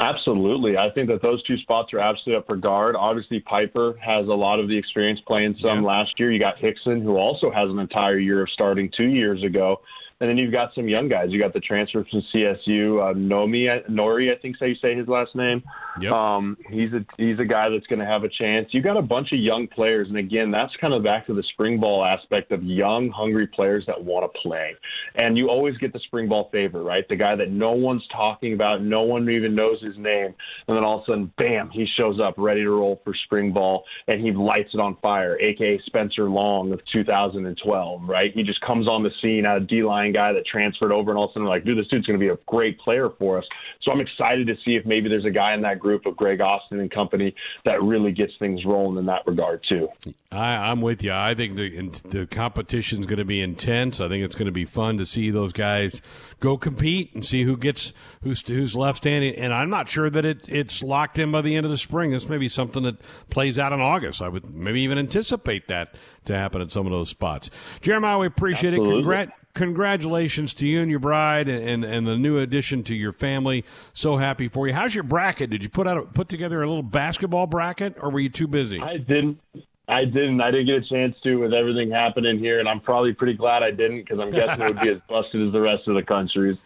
[0.00, 0.76] Absolutely.
[0.76, 2.96] I think that those two spots are absolutely up for guard.
[2.96, 5.88] Obviously, Piper has a lot of the experience playing some yeah.
[5.88, 6.32] last year.
[6.32, 9.80] You got Hixson, who also has an entire year of starting two years ago.
[10.20, 11.30] And then you've got some young guys.
[11.30, 15.08] You got the transfer from CSU, uh, Nomi Nori, I think so you say his
[15.08, 15.62] last name.
[16.00, 16.12] Yep.
[16.12, 18.68] Um, he's a he's a guy that's going to have a chance.
[18.72, 21.42] You got a bunch of young players, and again, that's kind of back to the
[21.52, 24.74] spring ball aspect of young, hungry players that want to play.
[25.16, 27.08] And you always get the spring ball favor, right?
[27.08, 30.34] The guy that no one's talking about, no one even knows his name,
[30.68, 33.52] and then all of a sudden, bam, he shows up ready to roll for spring
[33.52, 35.38] ball, and he lights it on fire.
[35.40, 38.32] AKA Spencer Long of 2012, right?
[38.34, 41.18] He just comes on the scene out of D line guy that transferred over, and
[41.18, 43.38] all of a sudden, like, dude, this dude's going to be a great player for
[43.38, 43.44] us.
[43.82, 46.40] So I'm excited to see if maybe there's a guy in that group of Greg
[46.40, 49.88] Austin and company that really gets things rolling in that regard too.
[50.32, 51.12] I, am with you.
[51.12, 54.00] I think the the competition is going to be intense.
[54.00, 56.00] I think it's going to be fun to see those guys
[56.40, 59.34] go compete and see who gets who's who's left standing.
[59.36, 62.10] And I'm not sure that it, it's locked in by the end of the spring.
[62.10, 62.96] This may be something that
[63.30, 64.22] plays out in August.
[64.22, 67.50] I would maybe even anticipate that to happen at some of those spots.
[67.80, 69.00] Jeremiah, we appreciate Absolutely.
[69.00, 69.04] it.
[69.04, 73.12] Congrat- congratulations to you and your bride and, and, and, the new addition to your
[73.12, 73.64] family.
[73.92, 74.74] So happy for you.
[74.74, 75.50] How's your bracket?
[75.50, 78.48] Did you put out a, put together a little basketball bracket, or were you too
[78.48, 78.80] busy?
[78.80, 79.40] I didn't.
[79.86, 80.40] I didn't.
[80.40, 83.62] I didn't get a chance to with everything happening here, and I'm probably pretty glad
[83.62, 86.02] I didn't because I'm guessing it would be as busted as the rest of the
[86.02, 86.56] country's.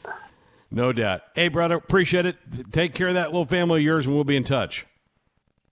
[0.70, 1.22] No doubt.
[1.35, 2.37] Hey, brother, appreciate it.
[2.72, 4.87] Take care of that little family of yours, and we'll be in touch.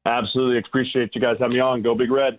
[0.07, 0.59] Absolutely.
[0.59, 1.83] Appreciate you guys having me on.
[1.83, 2.39] Go Big Red.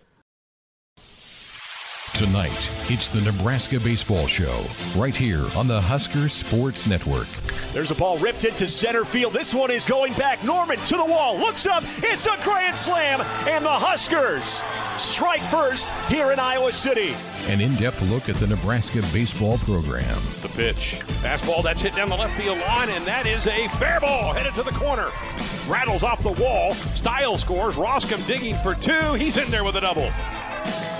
[2.17, 7.27] Tonight, it's the Nebraska Baseball Show, right here on the Husker Sports Network.
[7.73, 9.33] There's a ball ripped into center field.
[9.33, 10.43] This one is going back.
[10.43, 11.83] Norman to the wall, looks up.
[11.97, 14.63] It's a grand slam, and the Huskers
[14.99, 17.13] strike first here in Iowa City.
[17.49, 20.19] An in depth look at the Nebraska baseball program.
[20.41, 20.99] The pitch.
[21.21, 24.55] Fastball that's hit down the left field line, and that is a fair ball headed
[24.55, 25.09] to the corner.
[25.67, 26.73] Rattles off the wall.
[26.73, 27.75] Style scores.
[27.75, 29.13] Roskam digging for two.
[29.13, 30.09] He's in there with a double.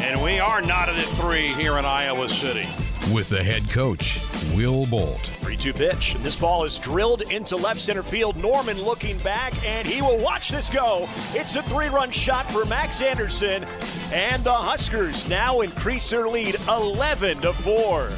[0.07, 2.65] And we are knotted at three here in Iowa City.
[3.13, 4.21] With the head coach,
[4.55, 5.19] Will Bolt.
[5.19, 6.15] 3 2 pitch.
[6.23, 8.37] This ball is drilled into left center field.
[8.37, 11.09] Norman looking back, and he will watch this go.
[11.33, 13.65] It's a three run shot for Max Anderson.
[14.13, 18.09] And the Huskers now increase their lead 11 to 4.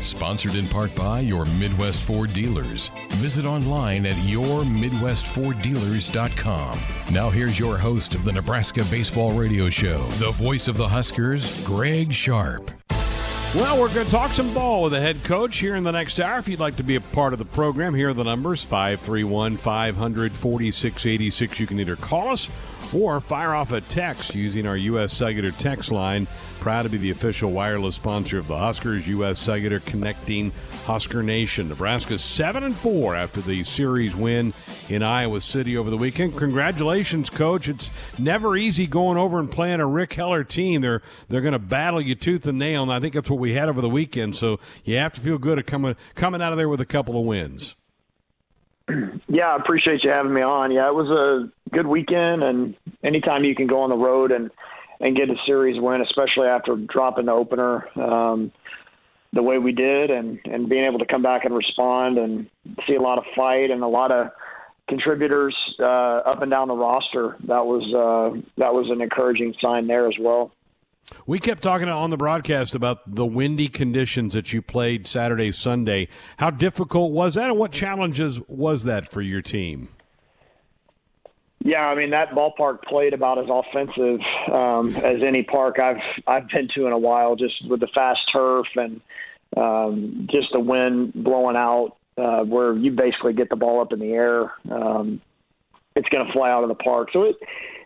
[0.00, 2.90] Sponsored in part by your Midwest Ford dealers.
[3.14, 6.78] Visit online at yourmidwestforddealers.com.
[7.12, 11.60] Now here's your host of the Nebraska Baseball Radio Show, the voice of the Huskers,
[11.62, 12.70] Greg Sharp.
[13.54, 16.20] Well, we're going to talk some ball with the head coach here in the next
[16.20, 16.38] hour.
[16.38, 19.56] If you'd like to be a part of the program, here are the numbers 531
[19.56, 21.60] 500 4686.
[21.60, 22.50] You can either call us
[22.96, 25.12] or fire off a text using our U.S.
[25.12, 26.26] Cellular text line.
[26.60, 29.06] Proud to be the official wireless sponsor of the Huskers.
[29.06, 29.38] U.S.
[29.38, 30.52] Cellular connecting
[30.84, 31.68] Husker Nation.
[31.68, 34.52] Nebraska seven and four after the series win
[34.88, 36.36] in Iowa City over the weekend.
[36.36, 37.68] Congratulations, coach!
[37.68, 40.80] It's never easy going over and playing a Rick Heller team.
[40.80, 43.54] They're they're going to battle you tooth and nail, and I think that's what we
[43.54, 44.34] had over the weekend.
[44.34, 47.18] So you have to feel good at coming coming out of there with a couple
[47.18, 47.76] of wins.
[49.28, 50.70] Yeah, I appreciate you having me on.
[50.70, 54.50] Yeah, it was a good weekend, and anytime you can go on the road and
[55.00, 58.50] and get a series win, especially after dropping the opener um,
[59.32, 62.48] the way we did, and and being able to come back and respond and
[62.86, 64.30] see a lot of fight and a lot of
[64.88, 67.36] contributors uh, up and down the roster.
[67.46, 70.52] That was uh, that was an encouraging sign there as well.
[71.26, 76.08] We kept talking on the broadcast about the windy conditions that you played Saturday, Sunday.
[76.38, 79.88] How difficult was that, and what challenges was that for your team?
[81.64, 84.20] Yeah, I mean that ballpark played about as offensive
[84.52, 87.34] um, as any park I've I've been to in a while.
[87.34, 89.00] Just with the fast turf and
[89.56, 93.98] um, just the wind blowing out, uh, where you basically get the ball up in
[93.98, 95.20] the air, um,
[95.96, 97.08] it's going to fly out of the park.
[97.12, 97.36] So it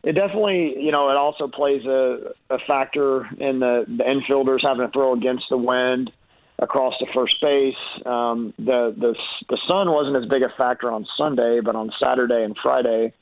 [0.02, 4.86] it definitely, you know, it also plays a, a factor in the, the infielders having
[4.86, 6.10] to throw against the wind
[6.58, 7.74] across the first base.
[8.06, 9.14] Um, the the
[9.48, 13.12] the sun wasn't as big a factor on Sunday, but on Saturday and Friday,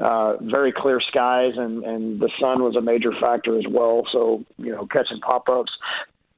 [0.00, 4.04] uh, very clear skies, and and the sun was a major factor as well.
[4.10, 5.72] So you know, catching pop ups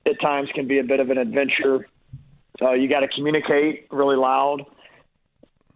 [0.05, 1.89] at times can be a bit of an adventure.
[2.61, 4.65] Uh, you got to communicate really loud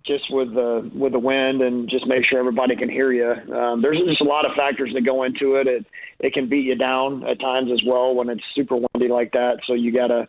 [0.05, 3.31] just with the with the wind and just make sure everybody can hear you.
[3.55, 5.67] Um, there's just a lot of factors that go into it.
[5.67, 5.87] It
[6.19, 9.61] it can beat you down at times as well when it's super windy like that.
[9.67, 10.29] So you gotta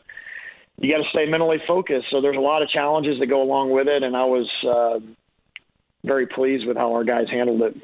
[0.81, 2.07] you got to stay mentally focused.
[2.09, 4.99] So there's a lot of challenges that go along with it, and I was uh,
[6.03, 7.77] very pleased with how our guys handled it.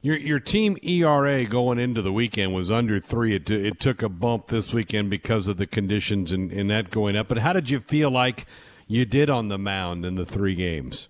[0.00, 3.34] Your your team ERA going into the weekend was under three.
[3.34, 7.16] It, it took a bump this weekend because of the conditions and, and that going
[7.16, 7.28] up.
[7.28, 8.46] But how did you feel like
[8.86, 11.08] you did on the mound in the three games?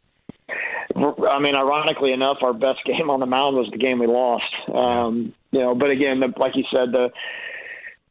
[0.99, 4.53] I mean, ironically enough, our best game on the mound was the game we lost.
[4.73, 7.11] Um, you know, but again, the, like you said, the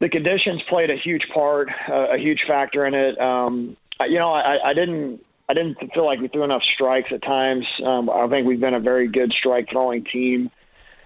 [0.00, 3.20] the conditions played a huge part, uh, a huge factor in it.
[3.20, 7.22] Um, you know, I, I didn't I didn't feel like we threw enough strikes at
[7.22, 7.66] times.
[7.84, 10.50] Um, I think we've been a very good strike throwing team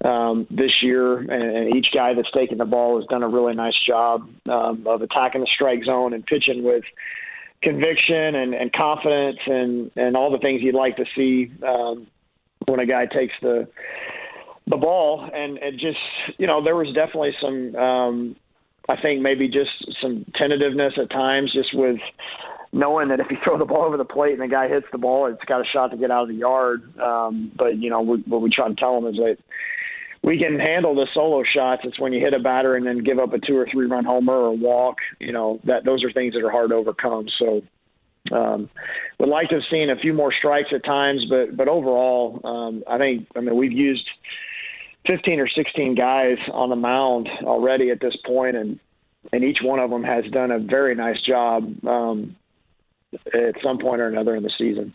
[0.04, 3.54] um, this year, and, and, each guy that's taken the ball has done a really
[3.54, 6.82] nice job um, of attacking the strike zone and pitching with
[7.62, 12.06] conviction and, and confidence and, and all the things you'd like to see um,
[12.66, 13.68] when a guy takes the
[14.66, 15.28] the ball.
[15.32, 15.98] And it just,
[16.38, 18.36] you know, there was definitely some, um,
[18.88, 19.70] I think maybe just
[20.00, 22.00] some tentativeness at times, just with
[22.72, 24.98] knowing that if you throw the ball over the plate and the guy hits the
[24.98, 26.98] ball, it's got a shot to get out of the yard.
[27.00, 29.38] Um, but you know, what we try to tell them is that
[30.22, 31.82] we can handle the solo shots.
[31.84, 34.04] It's when you hit a batter and then give up a two or three run
[34.04, 34.98] homer or walk.
[35.18, 37.28] You know that those are things that are hard to overcome.
[37.38, 37.62] So
[38.30, 38.70] um,
[39.18, 42.84] would like to have seen a few more strikes at times, but but overall, um,
[42.88, 44.08] I think I mean we've used
[45.06, 48.78] 15 or 16 guys on the mound already at this point, and
[49.32, 52.36] and each one of them has done a very nice job um,
[53.34, 54.94] at some point or another in the season.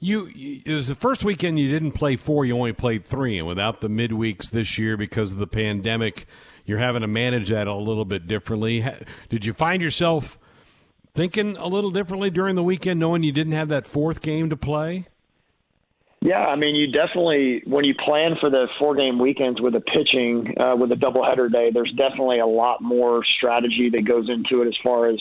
[0.00, 3.48] You, it was the first weekend you didn't play four, you only played three, and
[3.48, 6.26] without the midweeks this year because of the pandemic,
[6.64, 8.86] you're having to manage that a little bit differently.
[9.28, 10.38] Did you find yourself
[11.14, 14.56] thinking a little differently during the weekend, knowing you didn't have that fourth game to
[14.56, 15.06] play?
[16.20, 19.80] Yeah, I mean, you definitely when you plan for the four game weekends with the
[19.80, 24.62] pitching uh, with a doubleheader day, there's definitely a lot more strategy that goes into
[24.62, 25.20] it as far as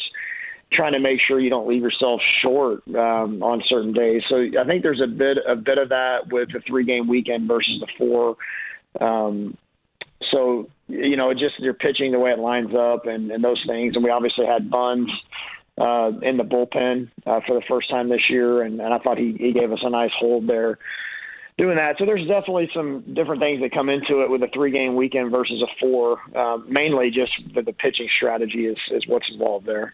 [0.72, 4.24] trying to make sure you don't leave yourself short um, on certain days.
[4.28, 7.48] So I think there's a bit a bit of that with the three game weekend
[7.48, 8.38] versus the four.
[9.00, 9.58] Um,
[10.32, 13.96] so you know, just your pitching the way it lines up and, and those things.
[13.96, 15.10] And we obviously had Bunz
[15.78, 19.18] uh, in the bullpen uh, for the first time this year, and, and I thought
[19.18, 20.80] he, he gave us a nice hold there
[21.58, 21.98] doing that.
[21.98, 25.32] So there's definitely some different things that come into it with a three game weekend
[25.32, 26.20] versus a four.
[26.36, 29.94] Uh, mainly just the, the pitching strategy is, is what's involved there.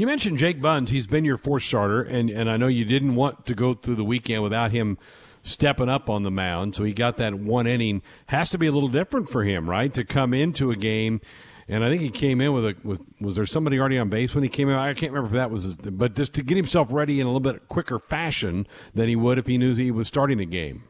[0.00, 0.88] You mentioned Jake Bunz.
[0.88, 3.96] He's been your fourth starter, and, and I know you didn't want to go through
[3.96, 4.96] the weekend without him
[5.42, 6.74] stepping up on the mound.
[6.74, 8.00] So he got that one inning.
[8.28, 9.92] Has to be a little different for him, right?
[9.92, 11.20] To come into a game,
[11.68, 14.34] and I think he came in with a was was there somebody already on base
[14.34, 14.74] when he came in?
[14.74, 17.38] I can't remember if that was, but just to get himself ready in a little
[17.38, 20.84] bit quicker fashion than he would if he knew he was starting a game.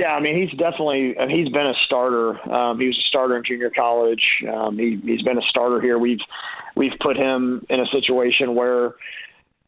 [0.00, 2.40] Yeah, I mean he's definitely he's been a starter.
[2.50, 4.42] Um, he was a starter in junior college.
[4.50, 5.98] Um, he, he's been a starter here.
[5.98, 6.22] We've
[6.74, 8.94] we've put him in a situation where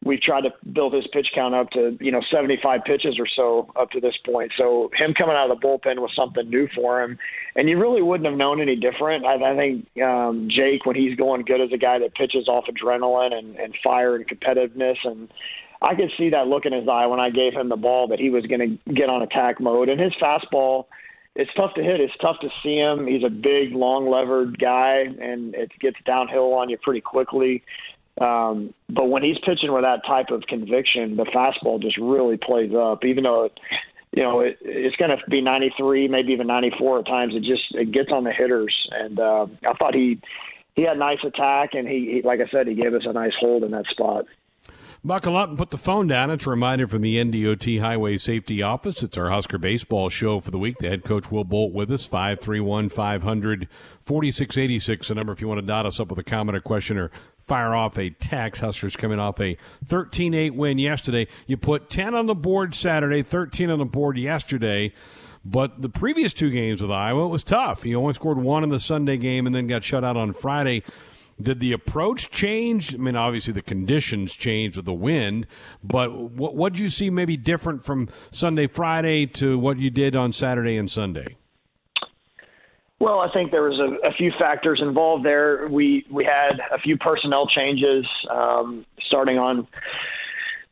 [0.03, 3.71] we've tried to build his pitch count up to you know 75 pitches or so
[3.75, 4.53] up to this point.
[4.57, 7.19] So him coming out of the bullpen was something new for him,
[7.55, 9.27] and you really wouldn't have known any different.
[9.27, 12.65] I, I think um, Jake, when he's going good, as a guy that pitches off
[12.65, 15.31] adrenaline and, and fire and competitiveness and
[15.83, 18.19] I could see that look in his eye when I gave him the ball that
[18.19, 19.89] he was going to get on attack mode.
[19.89, 20.85] And his fastball,
[21.35, 21.99] it's tough to hit.
[21.99, 23.05] It's tough to see him.
[23.05, 27.63] He's a big, long levered guy, and it gets downhill on you pretty quickly.
[28.21, 32.73] Um, but when he's pitching with that type of conviction, the fastball just really plays
[32.73, 33.03] up.
[33.03, 33.59] Even though, it,
[34.11, 37.35] you know, it, it's going to be 93, maybe even 94 at times.
[37.35, 40.19] It just it gets on the hitters, and uh, I thought he
[40.75, 43.33] he had nice attack, and he, he like I said, he gave us a nice
[43.37, 44.27] hold in that spot.
[45.05, 46.31] Buckle up and put the phone down.
[46.31, 49.03] It's a reminder from the NDOT Highway Safety Office.
[49.03, 50.77] It's our Husker Baseball show for the week.
[50.77, 53.67] The head coach Will Bolt with us, 531 500
[53.99, 55.09] 4686.
[55.09, 57.11] The number if you want to dot us up with a comment or question or
[57.45, 58.61] fire off a text.
[58.61, 61.27] Huskers coming off a 13 8 win yesterday.
[61.47, 64.93] You put 10 on the board Saturday, 13 on the board yesterday.
[65.43, 67.85] But the previous two games with Iowa it was tough.
[67.85, 70.81] You only scored one in the Sunday game and then got shut out on Friday.
[71.41, 72.93] Did the approach change?
[72.93, 75.47] I mean, obviously the conditions changed with the wind,
[75.83, 80.15] but what what did you see maybe different from Sunday, Friday to what you did
[80.15, 81.37] on Saturday and Sunday?
[82.99, 85.67] Well, I think there was a, a few factors involved there.
[85.67, 89.67] We we had a few personnel changes um, starting on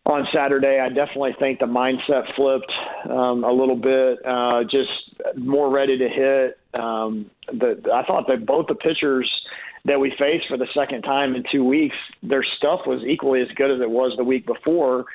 [0.05, 0.79] on Saturday.
[0.79, 2.71] I definitely think the mindset flipped
[3.09, 4.89] um, a little bit, uh, just
[5.37, 6.59] more ready to hit.
[6.73, 9.29] Um, the, I thought that both the pitchers
[9.85, 13.47] that we faced for the second time in two weeks, their stuff was equally as
[13.55, 15.05] good as it was the week before.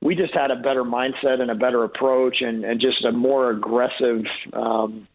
[0.00, 3.50] We just had a better mindset and a better approach and, and just a more
[3.50, 5.08] aggressive um,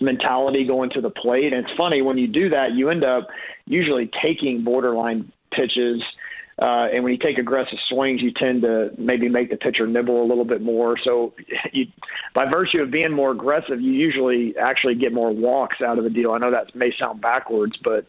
[0.00, 1.52] mentality going to the plate.
[1.52, 3.28] And it's funny when you do that, you end up
[3.66, 6.02] usually taking borderline pitches
[6.58, 10.20] Uh, and when you take aggressive swings, you tend to maybe make the pitcher nibble
[10.22, 10.96] a little bit more.
[10.98, 11.34] So,
[11.72, 11.86] you,
[12.34, 16.10] by virtue of being more aggressive, you usually actually get more walks out of the
[16.10, 16.32] deal.
[16.32, 18.06] I know that may sound backwards, but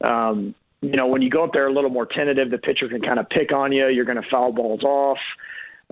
[0.00, 3.02] um, you know when you go up there a little more tentative, the pitcher can
[3.02, 3.88] kind of pick on you.
[3.88, 5.18] You're going to foul balls off.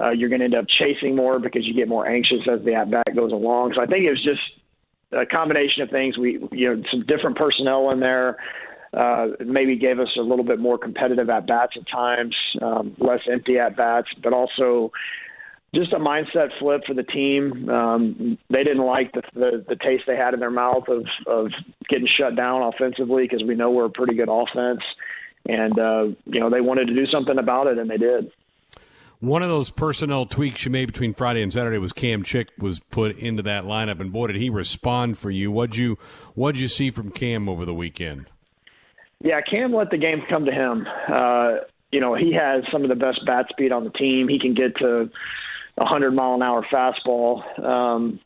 [0.00, 2.74] Uh, you're going to end up chasing more because you get more anxious as the
[2.74, 3.74] at bat goes along.
[3.74, 4.40] So I think it was just
[5.12, 6.16] a combination of things.
[6.16, 8.38] We, you know, some different personnel in there.
[8.92, 13.20] Uh, maybe gave us a little bit more competitive at bats at times, um, less
[13.31, 14.90] empty at bats, but also
[15.74, 17.68] just a mindset flip for the team.
[17.68, 21.53] Um, they didn't like the, the, the taste they had in their mouth of of
[21.88, 24.83] getting shut down offensively because we know we're a pretty good offense,
[25.48, 28.33] and uh, you know they wanted to do something about it, and they did.
[29.20, 32.81] One of those personnel tweaks you made between Friday and Saturday was Cam Chick was
[32.81, 35.53] put into that lineup, and boy, did he respond for you.
[35.53, 35.98] What'd you
[36.35, 38.26] What'd you see from Cam over the weekend?
[39.22, 40.87] Yeah, Cam let the game come to him.
[41.09, 41.59] Uh,
[41.92, 44.28] you know, he has some of the best bat speed on the team.
[44.28, 45.11] He can get to
[45.78, 47.62] a hundred mile an hour fastball.
[47.62, 48.20] Um,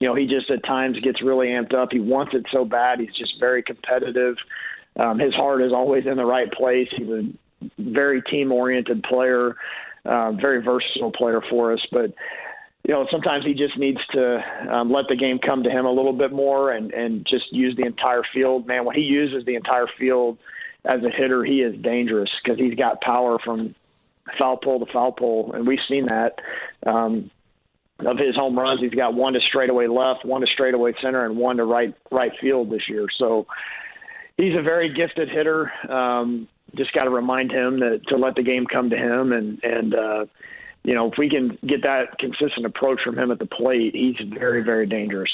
[0.00, 1.92] you know, he just at times gets really amped up.
[1.92, 3.00] He wants it so bad.
[3.00, 4.36] He's just very competitive.
[4.96, 6.88] Um, his heart is always in the right place.
[6.90, 7.32] He's a
[7.78, 9.56] very team oriented player
[10.04, 11.84] uh, very versatile player for us.
[11.90, 12.12] But
[12.86, 15.90] you know, sometimes he just needs to um, let the game come to him a
[15.90, 18.66] little bit more and and just use the entire field.
[18.66, 20.38] Man, when he uses the entire field
[20.84, 23.74] as a hitter, he is dangerous because he's got power from
[24.38, 26.40] foul pole to foul pole, and we've seen that.
[26.84, 27.30] Um,
[28.00, 31.36] of his home runs, he's got one to straightaway left, one to straightaway center, and
[31.36, 33.06] one to right right field this year.
[33.16, 33.46] So
[34.36, 35.72] he's a very gifted hitter.
[35.90, 39.62] Um, just got to remind him that to let the game come to him, and
[39.62, 40.26] and uh,
[40.84, 44.16] you know if we can get that consistent approach from him at the plate, he's
[44.28, 45.30] very very dangerous.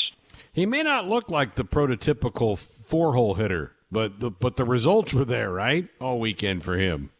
[0.53, 5.13] He may not look like the prototypical four hole hitter, but the but the results
[5.13, 7.11] were there, right, all weekend for him.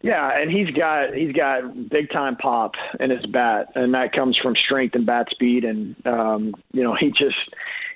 [0.00, 4.38] Yeah, and he's got he's got big time pop in his bat, and that comes
[4.38, 7.36] from strength and bat speed, and um, you know he just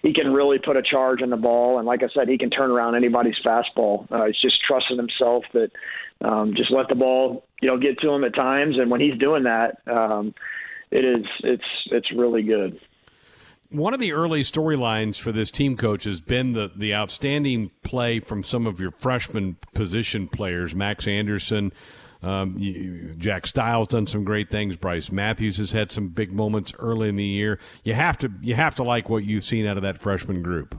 [0.03, 2.51] he can really put a charge in the ball, and like I said, he can
[2.51, 4.11] turn around anybody's fastball.
[4.11, 5.71] Uh, he's just trusting himself that
[6.23, 9.17] um, just let the ball you know get to him at times, and when he's
[9.17, 10.35] doing that, um,
[10.91, 12.79] it is it's it's really good.
[13.71, 18.21] One of the early storylines for this team coach has been the, the outstanding play
[18.21, 21.73] from some of your freshman position players, Max Anderson.
[22.23, 24.77] Um, you, Jack Stiles done some great things.
[24.77, 27.59] Brice Matthews has had some big moments early in the year.
[27.83, 30.77] You have to you have to like what you've seen out of that freshman group.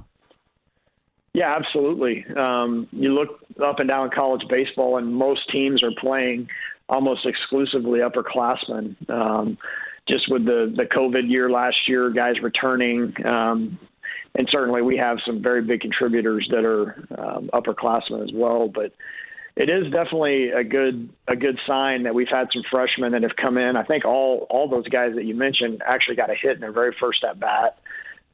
[1.33, 2.25] Yeah, absolutely.
[2.37, 6.47] Um, you look up and down college baseball, and most teams are playing
[6.93, 9.09] almost exclusively upperclassmen.
[9.09, 9.57] Um,
[10.07, 13.79] just with the the COVID year last year, guys returning, um,
[14.35, 18.67] and certainly we have some very big contributors that are um, upperclassmen as well.
[18.67, 18.91] But
[19.55, 23.35] it is definitely a good a good sign that we've had some freshmen that have
[23.35, 23.77] come in.
[23.77, 26.71] I think all all those guys that you mentioned actually got a hit in their
[26.71, 27.77] very first at bat.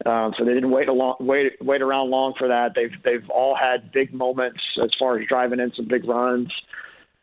[0.05, 2.73] Um, so they didn't wait a long, wait wait around long for that.
[2.73, 6.51] They've they've all had big moments as far as driving in some big runs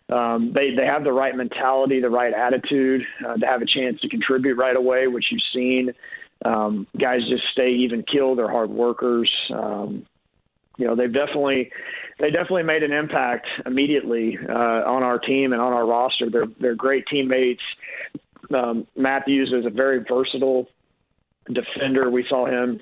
[0.08, 4.00] um, they they have the right mentality, the right attitude uh, to have a chance
[4.00, 5.92] to contribute right away, which you've seen.
[6.44, 8.34] Um, guys just stay even kill.
[8.36, 9.32] They're hard workers.
[9.50, 10.06] Um,
[10.76, 11.72] you know, they've definitely
[12.18, 14.52] they definitely made an impact immediately uh,
[14.84, 16.30] on our team and on our roster.
[16.30, 17.62] They're they're great teammates.
[18.54, 20.68] Um, Matthews is a very versatile
[21.50, 22.10] defender.
[22.10, 22.80] We saw him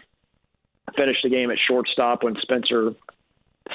[0.95, 2.95] finish the game at shortstop when Spencer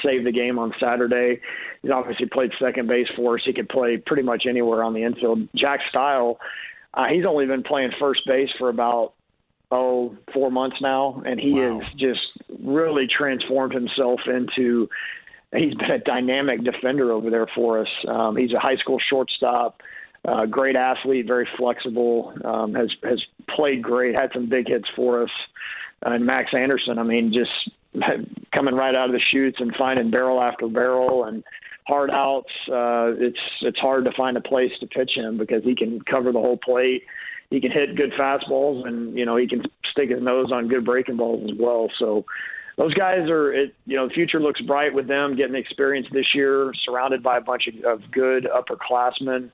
[0.02, 1.40] saved the game on Saturday.
[1.82, 3.42] He's obviously played second base for us.
[3.44, 5.48] He could play pretty much anywhere on the infield.
[5.54, 6.38] Jack Stile,
[6.94, 9.14] uh, he's only been playing first base for about
[9.70, 11.80] oh four months now, and he wow.
[11.80, 12.20] has just
[12.62, 14.88] really transformed himself into.
[15.52, 17.88] He's been a dynamic defender over there for us.
[18.06, 19.82] Um, he's a high school shortstop.
[20.24, 22.32] Uh, great athlete, very flexible.
[22.44, 24.18] Um, has has played great.
[24.18, 25.30] Had some big hits for us.
[26.06, 27.50] Uh, and Max Anderson, I mean, just
[28.52, 31.44] coming right out of the chutes and finding barrel after barrel and
[31.86, 32.52] hard outs.
[32.68, 36.32] Uh, it's it's hard to find a place to pitch him because he can cover
[36.32, 37.04] the whole plate.
[37.50, 40.84] He can hit good fastballs, and you know he can stick his nose on good
[40.84, 41.90] breaking balls as well.
[41.98, 42.24] So
[42.76, 46.34] those guys are, it, you know, the future looks bright with them getting experience this
[46.34, 49.50] year, surrounded by a bunch of, of good upperclassmen.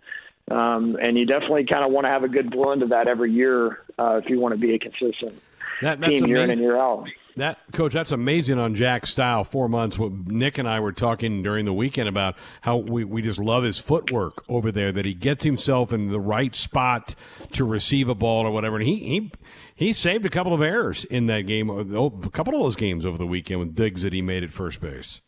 [0.48, 3.32] Um, and you definitely kind of want to have a good blend of that every
[3.32, 5.42] year uh, if you want to be a consistent
[5.82, 6.28] that, team amazing.
[6.28, 7.08] year in and year out.
[7.36, 9.44] That coach, that's amazing on Jack's style.
[9.44, 9.98] Four months.
[9.98, 13.62] What Nick and I were talking during the weekend about how we, we just love
[13.62, 14.90] his footwork over there.
[14.90, 17.14] That he gets himself in the right spot
[17.52, 18.76] to receive a ball or whatever.
[18.76, 19.32] And he he
[19.74, 21.68] he saved a couple of errors in that game.
[21.70, 24.50] Oh, a couple of those games over the weekend with digs that he made at
[24.50, 25.20] first base.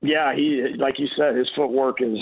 [0.00, 2.18] Yeah, he like you said, his footwork is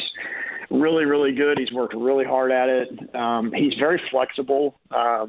[0.71, 1.59] really, really good.
[1.59, 3.15] He's worked really hard at it.
[3.15, 5.27] Um, he's very flexible, uh,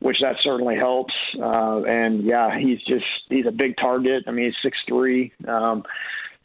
[0.00, 1.14] which that certainly helps.
[1.40, 4.24] Uh, and yeah, he's just he's a big target.
[4.26, 5.32] I mean, he's six three.
[5.46, 5.84] Um,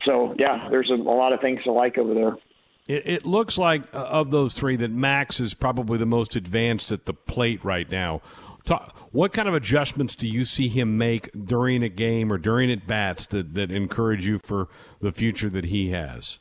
[0.05, 2.37] so yeah, there's a, a lot of things to like over there.
[2.85, 6.91] It, it, looks like uh, of those three that Max is probably the most advanced
[6.91, 8.21] at the plate right now.
[8.65, 12.69] Talk, what kind of adjustments do you see him make during a game or during
[12.71, 14.67] at bats that, that encourage you for
[14.99, 16.39] the future that he has?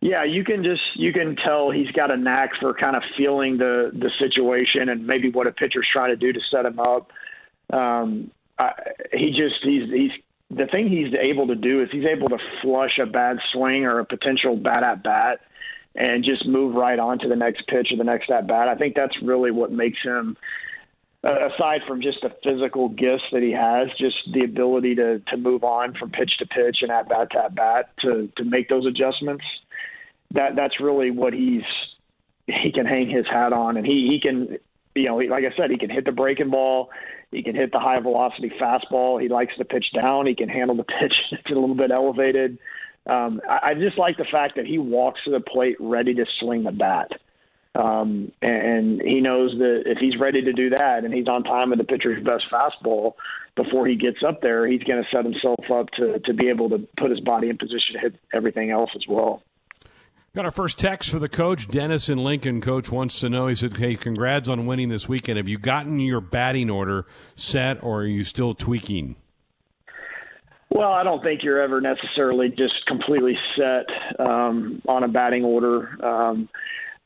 [0.00, 3.58] Yeah, you can just you can tell he's got a knack for kind of feeling
[3.58, 7.10] the the situation and maybe what a pitcher's trying to do to set him up.
[7.72, 8.72] Um, I,
[9.12, 10.12] he just he's he's
[10.50, 13.98] the thing he's able to do is he's able to flush a bad swing or
[13.98, 15.40] a potential bad at bat
[15.94, 18.68] and just move right on to the next pitch or the next at bat.
[18.68, 20.36] I think that's really what makes him
[21.24, 25.64] aside from just the physical gifts that he has, just the ability to to move
[25.64, 28.86] on from pitch to pitch and at bat to at bat to to make those
[28.86, 29.44] adjustments
[30.32, 31.62] that that's really what he's
[32.46, 34.58] he can hang his hat on, and he he can
[34.94, 36.90] you know like I said he can hit the breaking ball.
[37.30, 39.20] He can hit the high velocity fastball.
[39.20, 40.26] He likes to pitch down.
[40.26, 42.58] He can handle the pitch it's a little bit elevated.
[43.06, 46.26] Um, I, I just like the fact that he walks to the plate ready to
[46.38, 47.12] swing the bat.
[47.74, 51.44] Um, and, and he knows that if he's ready to do that and he's on
[51.44, 53.14] time with the pitcher's best fastball
[53.54, 56.70] before he gets up there, he's going to set himself up to, to be able
[56.70, 59.42] to put his body in position to hit everything else as well.
[60.38, 61.66] Got our first text for the coach.
[61.66, 63.48] Dennis in Lincoln, coach wants to know.
[63.48, 65.36] He said, Hey, congrats on winning this weekend.
[65.36, 69.16] Have you gotten your batting order set or are you still tweaking?
[70.70, 73.86] Well, I don't think you're ever necessarily just completely set
[74.20, 76.06] um, on a batting order.
[76.06, 76.48] Um,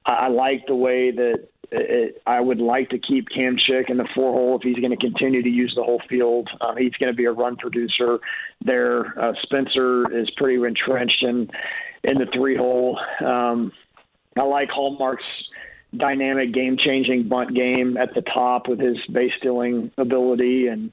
[0.05, 3.97] I, I like the way that it, I would like to keep Cam Chick in
[3.97, 6.51] the four hole if he's going to continue to use the whole field.
[6.61, 8.18] Uh, he's going to be a run producer
[8.62, 9.18] there.
[9.18, 11.49] Uh, Spencer is pretty entrenched in
[12.05, 12.98] in the three hole.
[13.24, 13.72] Um,
[14.36, 15.24] I like Hallmark's
[15.96, 20.68] dynamic, game changing bunt game at the top with his base stealing ability.
[20.68, 20.92] And,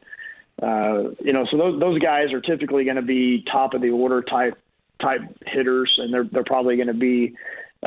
[0.61, 3.91] uh, you know, so those, those guys are typically going to be top of the
[3.91, 4.57] order type
[5.01, 7.33] type hitters, and they're, they're probably going to be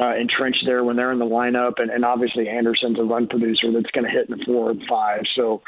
[0.00, 1.78] uh, entrenched there when they're in the lineup.
[1.78, 4.82] And, and obviously, Anderson's a run producer that's going to hit in the four and
[4.88, 5.24] five.
[5.34, 5.62] So,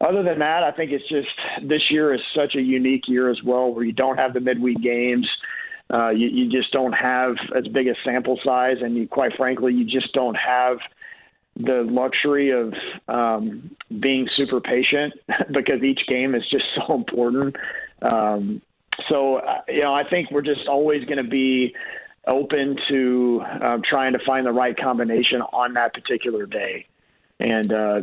[0.00, 1.30] other than that, I think it's just
[1.62, 4.82] this year is such a unique year as well, where you don't have the midweek
[4.82, 5.26] games.
[5.94, 9.72] Uh, you, you just don't have as big a sample size, and you, quite frankly,
[9.72, 10.78] you just don't have
[11.56, 12.74] the luxury of
[13.06, 13.70] um,
[14.00, 15.14] being super patient
[15.52, 17.54] because each game is just so important.
[18.02, 18.60] Um,
[19.08, 21.76] so, uh, you know, I think we're just always going to be
[22.26, 26.86] open to um, trying to find the right combination on that particular day.
[27.38, 28.02] And, uh,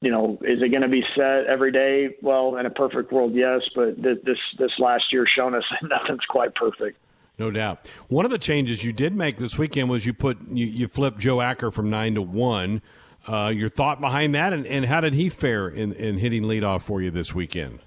[0.00, 2.16] you know, is it going to be set every day?
[2.22, 3.62] Well, in a perfect world, yes.
[3.74, 6.96] But th- this this last year shown us that nothing's quite perfect.
[7.38, 7.88] No doubt.
[8.08, 11.18] One of the changes you did make this weekend was you put you, you flipped
[11.18, 12.82] Joe Acker from nine to one.
[13.26, 16.82] Uh, your thought behind that, and, and how did he fare in, in hitting leadoff
[16.82, 17.80] for you this weekend?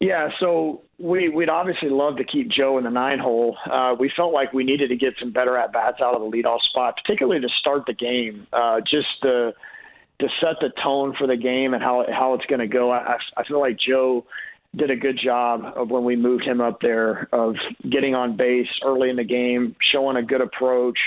[0.00, 3.56] Yeah, so we we'd obviously love to keep Joe in the nine hole.
[3.70, 6.28] Uh, we felt like we needed to get some better at bats out of the
[6.36, 8.46] leadoff spot, particularly to start the game.
[8.52, 9.54] Uh, just to
[10.20, 12.90] to set the tone for the game and how how it's going to go.
[12.92, 14.24] I I feel like Joe
[14.76, 17.56] did a good job of when we moved him up there of
[17.88, 20.98] getting on base early in the game, showing a good approach.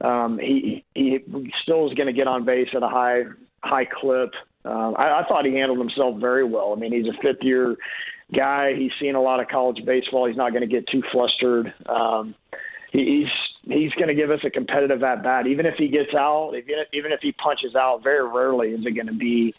[0.00, 1.20] Um, he he
[1.62, 3.22] still is going to get on base at a high
[3.62, 4.34] high clip.
[4.64, 6.72] Um, I, I thought he handled himself very well.
[6.76, 7.76] I mean, he's a fifth year
[8.34, 8.74] guy.
[8.74, 10.26] He's seen a lot of college baseball.
[10.26, 11.72] He's not going to get too flustered.
[11.86, 12.34] Um,
[12.92, 15.46] he, he's he's going to give us a competitive at bat.
[15.46, 18.84] Even if he gets out, even if, even if he punches out, very rarely is
[18.84, 19.54] it going to be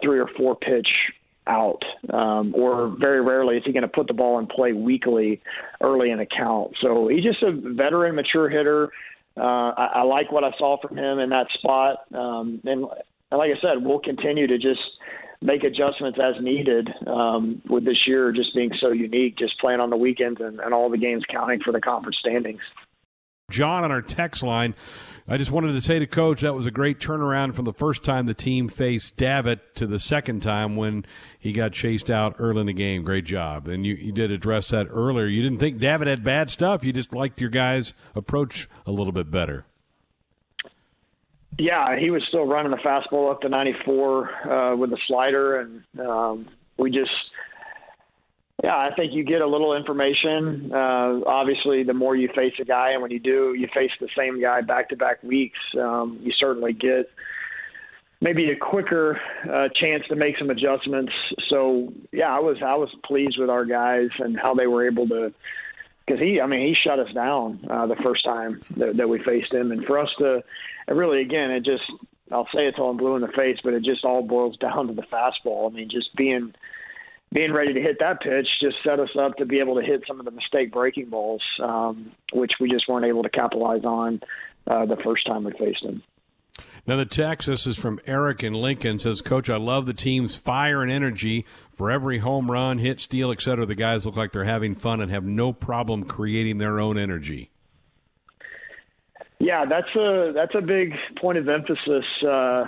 [0.00, 1.12] three or four pitch
[1.48, 5.40] out, um, or very rarely is he going to put the ball in play weekly
[5.80, 6.72] early in a count.
[6.80, 8.92] So he's just a veteran, mature hitter.
[9.36, 12.86] Uh, I, I like what I saw from him in that spot, um, and,
[13.30, 14.80] and like I said, we'll continue to just
[15.40, 16.90] make adjustments as needed.
[17.06, 20.74] Um, with this year just being so unique, just playing on the weekends and, and
[20.74, 22.60] all the games counting for the conference standings.
[23.50, 24.74] John on our text line
[25.30, 28.02] I just wanted to say to Coach that was a great turnaround from the first
[28.02, 31.04] time the team faced Davitt to the second time when
[31.38, 33.04] he got chased out early in the game.
[33.04, 33.68] Great job.
[33.68, 35.26] And you, you did address that earlier.
[35.26, 36.82] You didn't think Davitt had bad stuff.
[36.82, 39.66] You just liked your guys' approach a little bit better.
[41.58, 45.82] Yeah, he was still running the fastball up to 94 uh, with the slider, and
[46.00, 47.10] um, we just–
[48.62, 50.72] yeah, I think you get a little information.
[50.72, 54.08] Uh, obviously, the more you face a guy, and when you do, you face the
[54.16, 57.08] same guy back to back weeks, um, you certainly get
[58.20, 61.12] maybe a quicker uh, chance to make some adjustments.
[61.48, 65.06] So, yeah, I was I was pleased with our guys and how they were able
[65.08, 65.32] to
[66.04, 69.22] because he, I mean, he shut us down uh, the first time that, that we
[69.22, 70.42] faced him, and for us to
[70.88, 71.84] really, again, it just
[72.32, 74.88] I'll say it till I'm blue in the face, but it just all boils down
[74.88, 75.70] to the fastball.
[75.70, 76.54] I mean, just being
[77.32, 80.02] being ready to hit that pitch just set us up to be able to hit
[80.06, 84.20] some of the mistake breaking balls, um, which we just weren't able to capitalize on
[84.66, 86.02] uh, the first time we faced him.
[86.86, 90.34] Now, the text, this is from Eric in Lincoln, says, Coach, I love the team's
[90.34, 91.44] fire and energy.
[91.70, 95.10] For every home run, hit, steal, etc., the guys look like they're having fun and
[95.10, 97.50] have no problem creating their own energy.
[99.38, 102.04] Yeah, that's a that's a big point of emphasis.
[102.26, 102.66] Uh,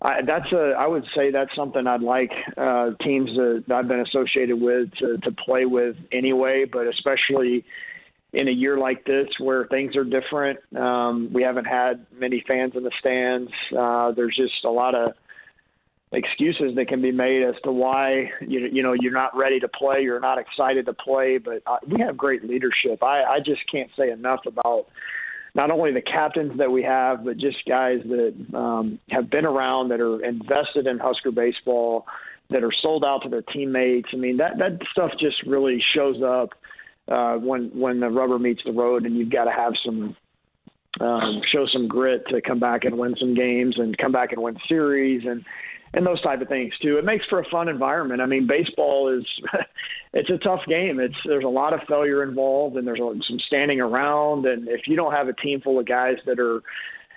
[0.00, 4.00] I, that's a I would say that's something I'd like uh, teams that I've been
[4.00, 7.64] associated with to, to play with anyway, but especially
[8.32, 10.60] in a year like this where things are different.
[10.76, 13.50] Um, we haven't had many fans in the stands.
[13.76, 15.14] Uh, there's just a lot of
[16.12, 19.68] excuses that can be made as to why you you know you're not ready to
[19.68, 21.38] play, you're not excited to play.
[21.38, 23.02] But uh, we have great leadership.
[23.02, 24.86] I, I just can't say enough about
[25.58, 29.88] not only the captains that we have, but just guys that um, have been around
[29.88, 32.06] that are invested in Husker baseball,
[32.50, 34.08] that are sold out to their teammates.
[34.12, 36.50] I mean, that that stuff just really shows up
[37.08, 40.16] uh, when when the rubber meets the road, and you've got to have some
[41.00, 44.40] um, show some grit to come back and win some games and come back and
[44.40, 45.44] win series and
[45.92, 46.98] and those type of things too.
[46.98, 48.20] It makes for a fun environment.
[48.20, 49.26] I mean, baseball is
[50.12, 51.00] it's a tough game.
[51.00, 54.46] It's there's a lot of failure involved, and there's some standing around.
[54.46, 56.62] And if you don't have a team full of guys that are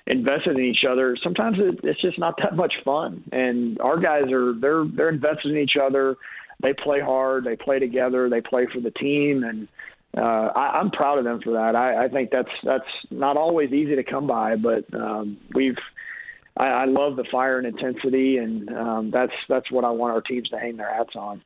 [0.07, 3.23] invested in each other, sometimes it, it's just not that much fun.
[3.31, 6.17] And our guys are they're they're invested in each other.
[6.61, 7.45] They play hard.
[7.45, 8.29] They play together.
[8.29, 9.67] They play for the team, and
[10.17, 11.75] uh, I, I'm proud of them for that.
[11.75, 15.77] I, I think that's that's not always easy to come by, but um, we've
[16.57, 20.21] I, I love the fire and intensity, and um, that's that's what I want our
[20.21, 21.41] teams to hang their hats on.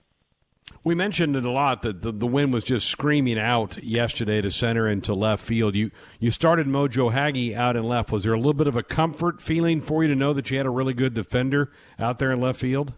[0.83, 4.51] We mentioned it a lot that the, the wind was just screaming out yesterday to
[4.51, 5.73] center and to left field.
[5.75, 5.89] You
[6.19, 8.11] you started Mojo Hagge out in left.
[8.11, 10.57] Was there a little bit of a comfort feeling for you to know that you
[10.57, 12.93] had a really good defender out there in left field?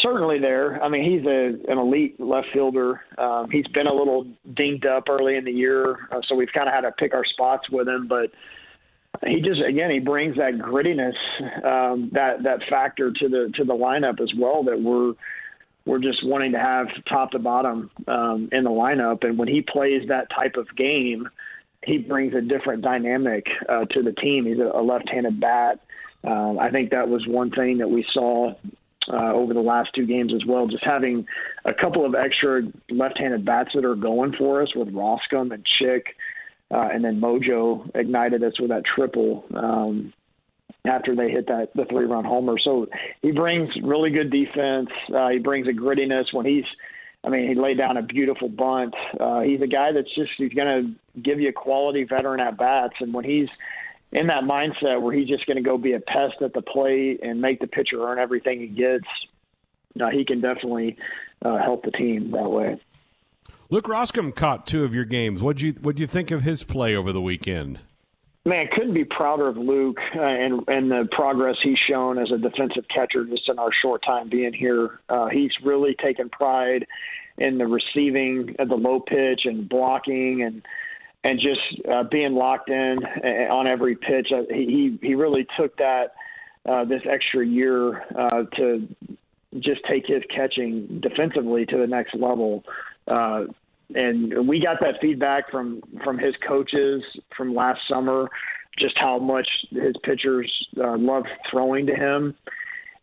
[0.00, 0.82] Certainly there.
[0.82, 3.02] I mean, he's a, an elite left fielder.
[3.18, 6.66] Um, he's been a little dinged up early in the year, uh, so we've kind
[6.66, 8.08] of had to pick our spots with him.
[8.08, 8.32] But
[9.26, 11.14] he just again he brings that grittiness
[11.64, 15.14] um, that that factor to the to the lineup as well that we're
[15.84, 19.24] we're just wanting to have top to bottom um, in the lineup.
[19.24, 21.28] And when he plays that type of game
[21.84, 24.46] he brings a different dynamic uh, to the team.
[24.46, 25.80] He's a, left-handed bat.
[26.24, 28.54] Um, I think that was one thing that we saw
[29.08, 30.68] uh, over the last two games as well.
[30.68, 31.26] Just having
[31.64, 36.16] a couple of extra left-handed bats that are going for us with Roskam and Chick
[36.72, 40.12] uh, and then Mojo ignited us with that triple um,
[40.84, 42.58] after they hit that the three run homer.
[42.58, 42.88] So
[43.20, 44.88] he brings really good defense.
[45.14, 46.64] Uh, he brings a grittiness when he's.
[47.24, 48.94] I mean, he laid down a beautiful bunt.
[49.20, 52.94] Uh, he's a guy that's just he's going to give you quality veteran at bats,
[52.98, 53.48] and when he's
[54.10, 57.20] in that mindset where he's just going to go be a pest at the plate
[57.22, 59.06] and make the pitcher earn everything he gets,
[60.00, 60.96] uh, he can definitely
[61.42, 62.78] uh, help the team that way.
[63.72, 65.42] Luke Roskam caught two of your games.
[65.42, 67.78] What'd you What'd you think of his play over the weekend?
[68.44, 72.36] Man, couldn't be prouder of Luke uh, and and the progress he's shown as a
[72.36, 75.00] defensive catcher just in our short time being here.
[75.08, 76.86] Uh, he's really taken pride
[77.38, 80.60] in the receiving of the low pitch and blocking and
[81.24, 84.32] and just uh, being locked in uh, on every pitch.
[84.32, 86.12] Uh, he he really took that
[86.68, 88.86] uh, this extra year uh, to
[89.60, 92.64] just take his catching defensively to the next level.
[93.08, 93.44] Uh,
[93.96, 97.02] and we got that feedback from from his coaches
[97.36, 98.28] from last summer,
[98.78, 102.34] just how much his pitchers uh, love throwing to him,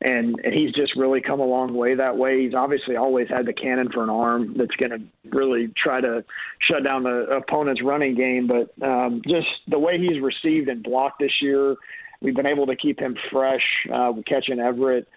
[0.01, 2.43] and, and he's just really come a long way that way.
[2.43, 6.23] He's obviously always had the cannon for an arm that's going to really try to
[6.59, 11.19] shut down the opponent's running game, but um, just the way he's received and blocked
[11.19, 11.75] this year,
[12.21, 13.63] we've been able to keep him fresh,
[13.93, 15.07] uh, catching Everett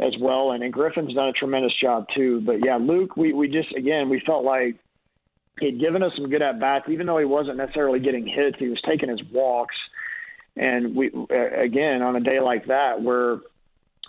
[0.00, 0.50] as well.
[0.50, 2.40] And, and Griffin's done a tremendous job too.
[2.40, 4.76] But yeah, Luke, we, we just, again, we felt like
[5.60, 8.56] he'd given us some good at bats, even though he wasn't necessarily getting hits.
[8.58, 9.76] He was taking his walks,
[10.56, 13.38] and we again on a day like that where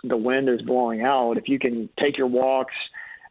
[0.04, 2.74] the wind is blowing out, if you can take your walks,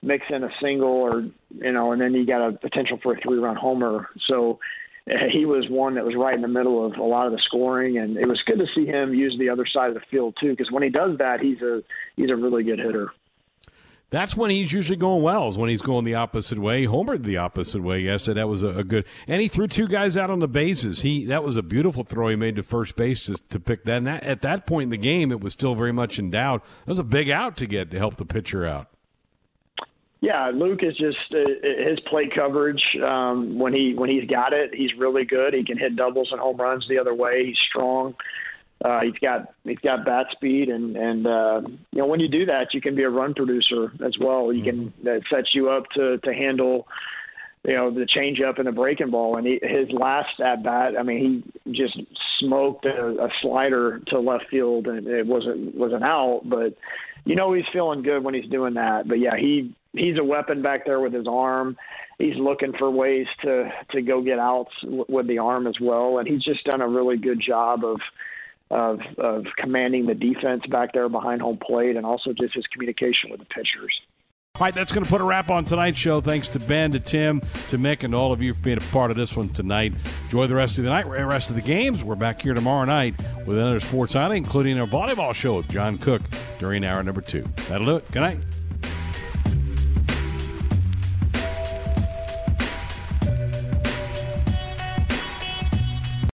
[0.01, 3.22] mix in a single, or you know, and then you got a potential for a
[3.22, 4.09] three-run homer.
[4.28, 4.59] So
[5.07, 7.39] eh, he was one that was right in the middle of a lot of the
[7.39, 10.36] scoring, and it was good to see him use the other side of the field
[10.39, 10.51] too.
[10.51, 11.82] Because when he does that, he's a
[12.16, 13.11] he's a really good hitter.
[14.11, 15.47] That's when he's usually going well.
[15.47, 16.85] Is when he's going the opposite way.
[16.85, 18.41] Homered the opposite way yesterday.
[18.41, 19.05] That was a, a, good.
[19.27, 21.01] And he threw two guys out on the bases.
[21.01, 23.97] He that was a beautiful throw he made to first base to, to pick that.
[23.97, 26.63] And that, at that point in the game, it was still very much in doubt.
[26.85, 28.87] That was a big out to get to help the pitcher out.
[30.21, 34.73] Yeah, Luke is just uh, his plate coverage um, when he when he's got it.
[34.73, 35.53] He's really good.
[35.53, 37.45] He can hit doubles and home runs the other way.
[37.47, 38.15] He's strong.
[38.86, 41.59] Uh, he's got he's got bat speed, and and uh,
[41.91, 44.53] you know when you do that, you can be a run producer as well.
[44.53, 45.05] You can mm-hmm.
[45.05, 46.88] that sets you up to to handle
[47.63, 49.38] you know the changeup and the breaking ball.
[49.38, 51.99] And he, his last at bat, I mean, he just
[52.39, 56.77] smoked a, a slider to left field, and it wasn't wasn't out, but
[57.25, 59.07] you know he's feeling good when he's doing that.
[59.07, 61.75] But yeah, he he's a weapon back there with his arm.
[62.19, 66.27] He's looking for ways to to go get outs with the arm as well, and
[66.27, 67.99] he's just done a really good job of
[68.72, 73.30] of of commanding the defense back there behind home plate, and also just his communication
[73.30, 73.93] with the pitchers.
[74.55, 76.22] All right, that's going to put a wrap on tonight's show.
[76.22, 78.82] Thanks to Ben, to Tim, to Mick, and to all of you for being a
[78.93, 79.93] part of this one tonight.
[80.24, 82.05] Enjoy the rest of the night, rest of the games.
[82.05, 85.97] We're back here tomorrow night with another sports highlight, including our volleyball show with John
[85.97, 86.22] Cook
[86.57, 87.45] during hour number two.
[87.68, 88.09] That'll do it.
[88.13, 88.38] Good night.